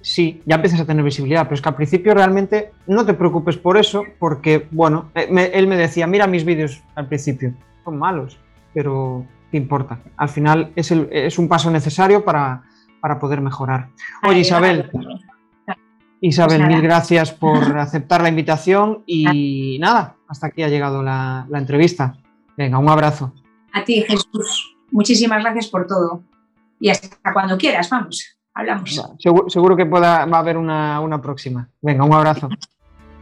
sí, 0.00 0.42
ya 0.44 0.56
empiezas 0.56 0.80
a 0.80 0.86
tener 0.86 1.04
visibilidad, 1.04 1.44
pero 1.44 1.54
es 1.54 1.62
que 1.62 1.68
al 1.68 1.76
principio 1.76 2.14
realmente 2.14 2.72
no 2.88 3.06
te 3.06 3.14
preocupes 3.14 3.58
por 3.58 3.76
eso, 3.76 4.02
porque, 4.18 4.66
bueno, 4.72 5.12
eh, 5.14 5.52
él 5.54 5.68
me 5.68 5.76
decía, 5.76 6.08
mira 6.08 6.26
mis 6.26 6.44
vídeos 6.44 6.82
al 6.96 7.06
principio, 7.06 7.54
son 7.84 7.96
malos, 7.96 8.40
pero 8.74 9.24
¿qué 9.52 9.58
importa? 9.58 10.00
Al 10.16 10.28
final 10.28 10.72
es, 10.74 10.90
es 10.90 11.38
un 11.38 11.46
paso 11.46 11.70
necesario 11.70 12.24
para, 12.24 12.64
poder 13.20 13.40
mejorar. 13.40 13.90
Oye, 14.24 14.40
Isabel. 14.40 14.90
Isabel, 16.20 16.58
pues 16.58 16.68
mil 16.68 16.82
gracias 16.82 17.30
por 17.30 17.78
aceptar 17.78 18.20
la 18.20 18.30
invitación 18.30 19.04
y 19.06 19.78
nada, 19.78 20.16
hasta 20.26 20.48
aquí 20.48 20.64
ha 20.64 20.68
llegado 20.68 21.04
la, 21.04 21.46
la 21.48 21.58
entrevista. 21.60 22.16
Venga, 22.56 22.78
un 22.78 22.88
abrazo. 22.88 23.32
A 23.72 23.84
ti, 23.84 24.02
Jesús. 24.02 24.76
Muchísimas 24.90 25.40
gracias 25.44 25.68
por 25.68 25.86
todo 25.86 26.24
y 26.78 26.90
hasta 26.90 27.32
cuando 27.32 27.56
quieras, 27.56 27.88
vamos, 27.90 28.38
hablamos. 28.54 29.02
Seguro, 29.48 29.76
que 29.76 29.84
va 29.84 30.22
a 30.22 30.38
haber 30.38 30.56
una, 30.56 31.00
una 31.00 31.20
próxima. 31.20 31.68
Venga, 31.80 32.04
un 32.04 32.14
abrazo. 32.14 32.48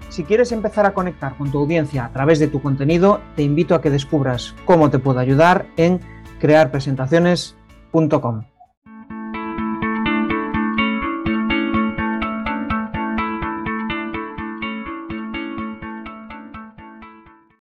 Si 0.08 0.24
quieres 0.24 0.52
empezar 0.52 0.86
a 0.86 0.94
conectar 0.94 1.36
con 1.36 1.50
tu 1.50 1.58
audiencia 1.58 2.04
a 2.04 2.12
través 2.12 2.38
de 2.38 2.46
tu 2.48 2.62
contenido, 2.62 3.20
te 3.34 3.42
invito 3.42 3.74
a 3.74 3.80
que 3.80 3.90
descubras 3.90 4.54
cómo 4.64 4.90
te 4.90 5.00
puedo 5.00 5.18
ayudar 5.18 5.66
en 5.76 6.00
crearpresentaciones.com. 6.38 8.53